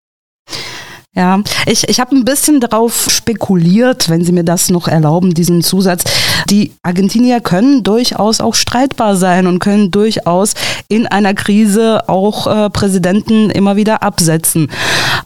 Ja, 1.18 1.42
ich, 1.66 1.88
ich 1.88 1.98
habe 1.98 2.14
ein 2.14 2.24
bisschen 2.24 2.60
darauf 2.60 3.08
spekuliert, 3.10 4.08
wenn 4.08 4.24
Sie 4.24 4.30
mir 4.30 4.44
das 4.44 4.70
noch 4.70 4.86
erlauben, 4.86 5.34
diesen 5.34 5.62
Zusatz. 5.62 6.04
Die 6.48 6.70
Argentinier 6.84 7.40
können 7.40 7.82
durchaus 7.82 8.40
auch 8.40 8.54
streitbar 8.54 9.16
sein 9.16 9.48
und 9.48 9.58
können 9.58 9.90
durchaus 9.90 10.54
in 10.86 11.08
einer 11.08 11.34
Krise 11.34 12.08
auch 12.08 12.46
äh, 12.46 12.70
Präsidenten 12.70 13.50
immer 13.50 13.74
wieder 13.74 14.04
absetzen. 14.04 14.70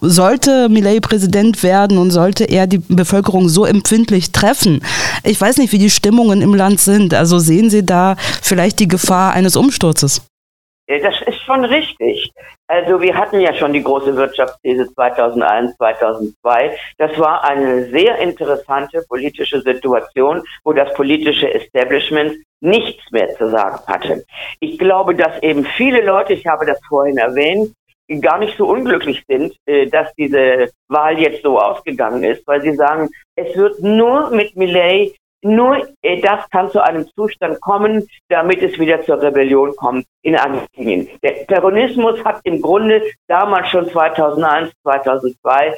Sollte 0.00 0.70
Millet 0.70 1.02
Präsident 1.02 1.62
werden 1.62 1.98
und 1.98 2.10
sollte 2.10 2.44
er 2.44 2.66
die 2.66 2.78
Bevölkerung 2.78 3.50
so 3.50 3.66
empfindlich 3.66 4.32
treffen, 4.32 4.80
ich 5.24 5.38
weiß 5.38 5.58
nicht, 5.58 5.74
wie 5.74 5.78
die 5.78 5.90
Stimmungen 5.90 6.40
im 6.40 6.54
Land 6.54 6.80
sind. 6.80 7.12
Also 7.12 7.38
sehen 7.38 7.68
Sie 7.68 7.84
da 7.84 8.16
vielleicht 8.40 8.78
die 8.78 8.88
Gefahr 8.88 9.34
eines 9.34 9.56
Umsturzes? 9.56 10.22
Das 11.00 11.20
ist 11.22 11.40
schon 11.42 11.64
richtig. 11.64 12.30
Also 12.66 13.00
wir 13.00 13.16
hatten 13.16 13.40
ja 13.40 13.54
schon 13.54 13.72
die 13.72 13.82
große 13.82 14.16
Wirtschaftskrise 14.16 14.92
2001, 14.94 15.76
2002. 15.76 16.76
Das 16.98 17.18
war 17.18 17.44
eine 17.44 17.84
sehr 17.90 18.18
interessante 18.18 19.04
politische 19.08 19.60
Situation, 19.60 20.42
wo 20.64 20.72
das 20.72 20.92
politische 20.94 21.52
Establishment 21.52 22.36
nichts 22.60 23.02
mehr 23.10 23.28
zu 23.36 23.50
sagen 23.50 23.78
hatte. 23.86 24.24
Ich 24.60 24.78
glaube, 24.78 25.14
dass 25.14 25.42
eben 25.42 25.64
viele 25.76 26.02
Leute, 26.02 26.32
ich 26.32 26.46
habe 26.46 26.64
das 26.66 26.80
vorhin 26.88 27.18
erwähnt, 27.18 27.72
gar 28.20 28.38
nicht 28.38 28.56
so 28.58 28.66
unglücklich 28.66 29.22
sind, 29.26 29.56
äh, 29.66 29.86
dass 29.86 30.12
diese 30.14 30.70
Wahl 30.88 31.18
jetzt 31.18 31.42
so 31.42 31.58
ausgegangen 31.58 32.24
ist, 32.24 32.46
weil 32.46 32.60
sie 32.60 32.74
sagen, 32.74 33.08
es 33.36 33.56
wird 33.56 33.80
nur 33.80 34.30
mit 34.30 34.56
Millet 34.56 35.16
nur 35.42 35.88
äh, 36.02 36.20
das 36.20 36.48
kann 36.50 36.70
zu 36.70 36.82
einem 36.82 37.06
Zustand 37.14 37.60
kommen, 37.60 38.06
damit 38.28 38.62
es 38.62 38.78
wieder 38.78 39.02
zur 39.02 39.20
Rebellion 39.20 39.74
kommt 39.76 40.06
in 40.22 40.36
Argentinien. 40.36 41.08
Der 41.22 41.46
Terrorismus 41.46 42.24
hat 42.24 42.40
im 42.44 42.60
Grunde 42.60 43.02
damals 43.26 43.68
schon 43.68 43.88
2001, 43.88 44.72
2002 44.82 45.74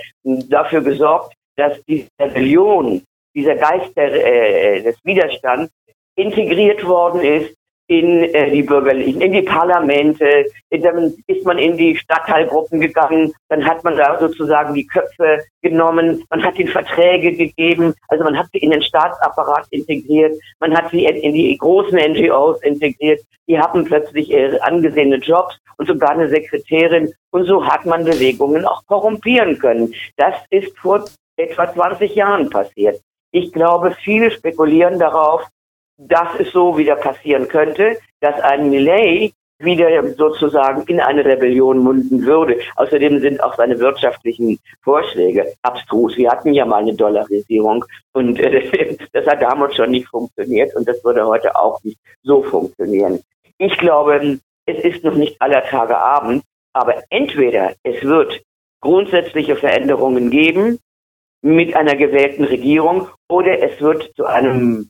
dafür 0.48 0.82
gesorgt, 0.82 1.34
dass 1.56 1.82
die 1.84 2.06
Rebellion, 2.20 3.02
dieser 3.34 3.56
Geist 3.56 3.96
der, 3.96 4.12
äh, 4.14 4.82
des 4.82 4.96
Widerstands 5.04 5.72
integriert 6.16 6.86
worden 6.86 7.22
ist 7.22 7.54
in 7.86 8.24
äh, 8.34 8.50
die 8.50 8.62
bürgerlichen, 8.62 9.20
in 9.20 9.32
die 9.32 9.42
Parlamente, 9.42 10.46
dann 10.70 11.14
ist 11.26 11.44
man 11.44 11.58
in 11.58 11.76
die 11.76 11.96
Stadtteilgruppen 11.96 12.80
gegangen, 12.80 13.32
dann 13.48 13.64
hat 13.64 13.84
man 13.84 13.96
da 13.96 14.18
sozusagen 14.18 14.74
die 14.74 14.86
Köpfe 14.86 15.40
genommen, 15.62 16.24
man 16.30 16.42
hat 16.42 16.58
ihnen 16.58 16.70
Verträge 16.70 17.32
gegeben, 17.32 17.94
also 18.08 18.24
man 18.24 18.38
hat 18.38 18.46
sie 18.52 18.58
in 18.58 18.70
den 18.70 18.82
Staatsapparat 18.82 19.66
integriert, 19.70 20.32
man 20.60 20.74
hat 20.74 20.90
sie 20.90 21.04
in 21.04 21.34
die 21.34 21.56
großen 21.58 21.98
NGOs 21.98 22.62
integriert, 22.62 23.20
die 23.48 23.58
haben 23.58 23.84
plötzlich 23.84 24.30
äh, 24.32 24.58
angesehene 24.60 25.16
Jobs 25.16 25.58
und 25.76 25.86
sogar 25.86 26.10
eine 26.10 26.28
Sekretärin 26.28 27.12
und 27.30 27.44
so 27.44 27.66
hat 27.66 27.84
man 27.84 28.04
Bewegungen 28.04 28.64
auch 28.64 28.86
korrumpieren 28.86 29.58
können. 29.58 29.92
Das 30.16 30.34
ist 30.50 30.76
vor 30.78 31.04
etwa 31.36 31.72
20 31.72 32.14
Jahren 32.14 32.48
passiert. 32.48 33.00
Ich 33.32 33.52
glaube, 33.52 33.96
viele 34.02 34.30
spekulieren 34.30 34.98
darauf, 34.98 35.42
dass 35.96 36.28
es 36.38 36.52
so 36.52 36.76
wieder 36.76 36.96
passieren 36.96 37.48
könnte, 37.48 37.98
dass 38.20 38.40
ein 38.40 38.70
Millet 38.70 39.32
wieder 39.58 40.14
sozusagen 40.14 40.82
in 40.88 41.00
eine 41.00 41.24
Rebellion 41.24 41.78
munden 41.78 42.24
würde. 42.24 42.58
Außerdem 42.76 43.20
sind 43.20 43.42
auch 43.42 43.54
seine 43.56 43.78
wirtschaftlichen 43.78 44.58
Vorschläge 44.82 45.54
abstrus. 45.62 46.16
Wir 46.16 46.30
hatten 46.30 46.52
ja 46.52 46.64
mal 46.66 46.82
eine 46.82 46.94
Dollarisierung 46.94 47.84
und 48.12 48.38
äh, 48.40 48.96
das 49.12 49.26
hat 49.26 49.42
damals 49.42 49.76
schon 49.76 49.92
nicht 49.92 50.08
funktioniert 50.08 50.74
und 50.74 50.88
das 50.88 51.02
würde 51.04 51.24
heute 51.26 51.54
auch 51.54 51.82
nicht 51.84 51.98
so 52.22 52.42
funktionieren. 52.42 53.20
Ich 53.58 53.76
glaube, 53.78 54.38
es 54.66 54.84
ist 54.84 55.04
noch 55.04 55.14
nicht 55.14 55.40
aller 55.40 55.64
Tage 55.64 55.96
Abend, 55.96 56.42
aber 56.72 57.02
entweder 57.10 57.74
es 57.84 58.02
wird 58.02 58.42
grundsätzliche 58.80 59.56
Veränderungen 59.56 60.30
geben 60.30 60.78
mit 61.42 61.76
einer 61.76 61.94
gewählten 61.94 62.44
Regierung 62.44 63.08
oder 63.28 63.62
es 63.62 63.80
wird 63.80 64.12
zu 64.16 64.24
einem 64.24 64.88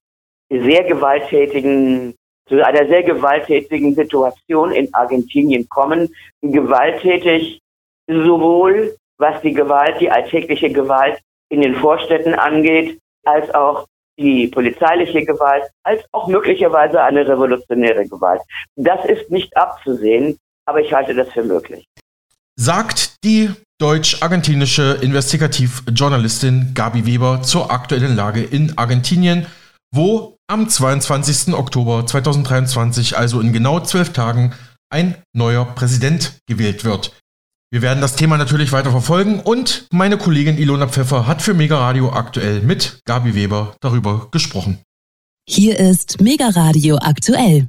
sehr 0.50 0.85
gewalttätigen, 0.85 2.14
zu 2.48 2.64
einer 2.64 2.87
sehr 2.87 3.02
gewalttätigen 3.02 3.94
Situation 3.94 4.72
in 4.72 4.92
Argentinien 4.94 5.68
kommen. 5.68 6.14
Gewalttätig 6.42 7.61
sowohl 8.07 8.96
was 9.18 9.40
die 9.42 9.52
Gewalt, 9.52 10.00
die 10.00 10.11
alltägliche 10.11 10.70
Gewalt 10.70 11.20
in 11.48 11.61
den 11.61 11.76
Vorstädten 11.76 12.35
angeht, 12.35 12.98
als 13.24 13.52
auch 13.54 13.87
die 14.18 14.48
polizeiliche 14.48 15.24
Gewalt, 15.24 15.64
als 15.85 16.02
auch 16.12 16.28
möglicherweise 16.28 17.02
eine 17.02 17.26
revolutionäre 17.26 18.07
Gewalt. 18.07 18.40
Das 18.76 19.04
ist 19.07 19.30
nicht 19.30 19.57
abzusehen, 19.57 20.37
aber 20.66 20.80
ich 20.80 20.92
halte 20.92 21.14
das 21.14 21.28
für 21.33 21.42
möglich. 21.42 21.85
Sagt 22.57 23.24
die 23.24 23.50
deutsch-argentinische 23.80 24.98
Investigativjournalistin 25.02 26.72
Gabi 26.74 27.07
Weber 27.07 27.42
zur 27.42 27.72
aktuellen 27.72 28.14
Lage 28.14 28.42
in 28.42 28.78
Argentinien, 28.78 29.46
wo 29.92 30.34
am 30.46 30.68
22. 30.68 31.54
Oktober 31.54 32.07
2023, 32.07 33.16
also 33.16 33.40
in 33.40 33.52
genau 33.52 33.80
zwölf 33.80 34.12
Tagen, 34.12 34.52
ein 34.90 35.16
neuer 35.33 35.64
Präsident 35.64 36.38
gewählt 36.46 36.85
wird. 36.85 37.12
Wir 37.70 37.83
werden 37.83 38.00
das 38.00 38.14
Thema 38.14 38.37
natürlich 38.37 38.70
weiter 38.70 38.92
verfolgen 38.92 39.40
und 39.40 39.88
meine 39.90 40.16
Kollegin 40.16 40.59
Ilona 40.59 40.87
Pfeffer 40.87 41.26
hat 41.26 41.42
für 41.42 41.54
Mega 41.54 41.78
Radio 41.78 42.12
aktuell 42.12 42.61
mit 42.61 43.00
Gabi 43.04 43.35
Weber 43.35 43.74
darüber 43.80 44.28
gesprochen. 44.30 44.78
Hier 45.48 45.78
ist 45.78 46.20
Mega 46.20 46.48
Radio 46.50 46.98
aktuell. 46.98 47.68